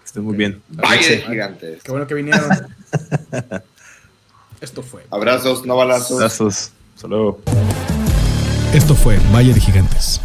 [0.05, 0.63] Estén muy bien.
[0.69, 1.83] Valle de gigantes.
[1.83, 2.49] Qué bueno que vinieron.
[4.61, 5.05] Esto fue.
[5.11, 6.19] Abrazos, no balazos.
[6.19, 6.71] Abrazos.
[6.95, 7.41] Hasta luego.
[8.75, 10.21] Esto fue Valle de Gigantes.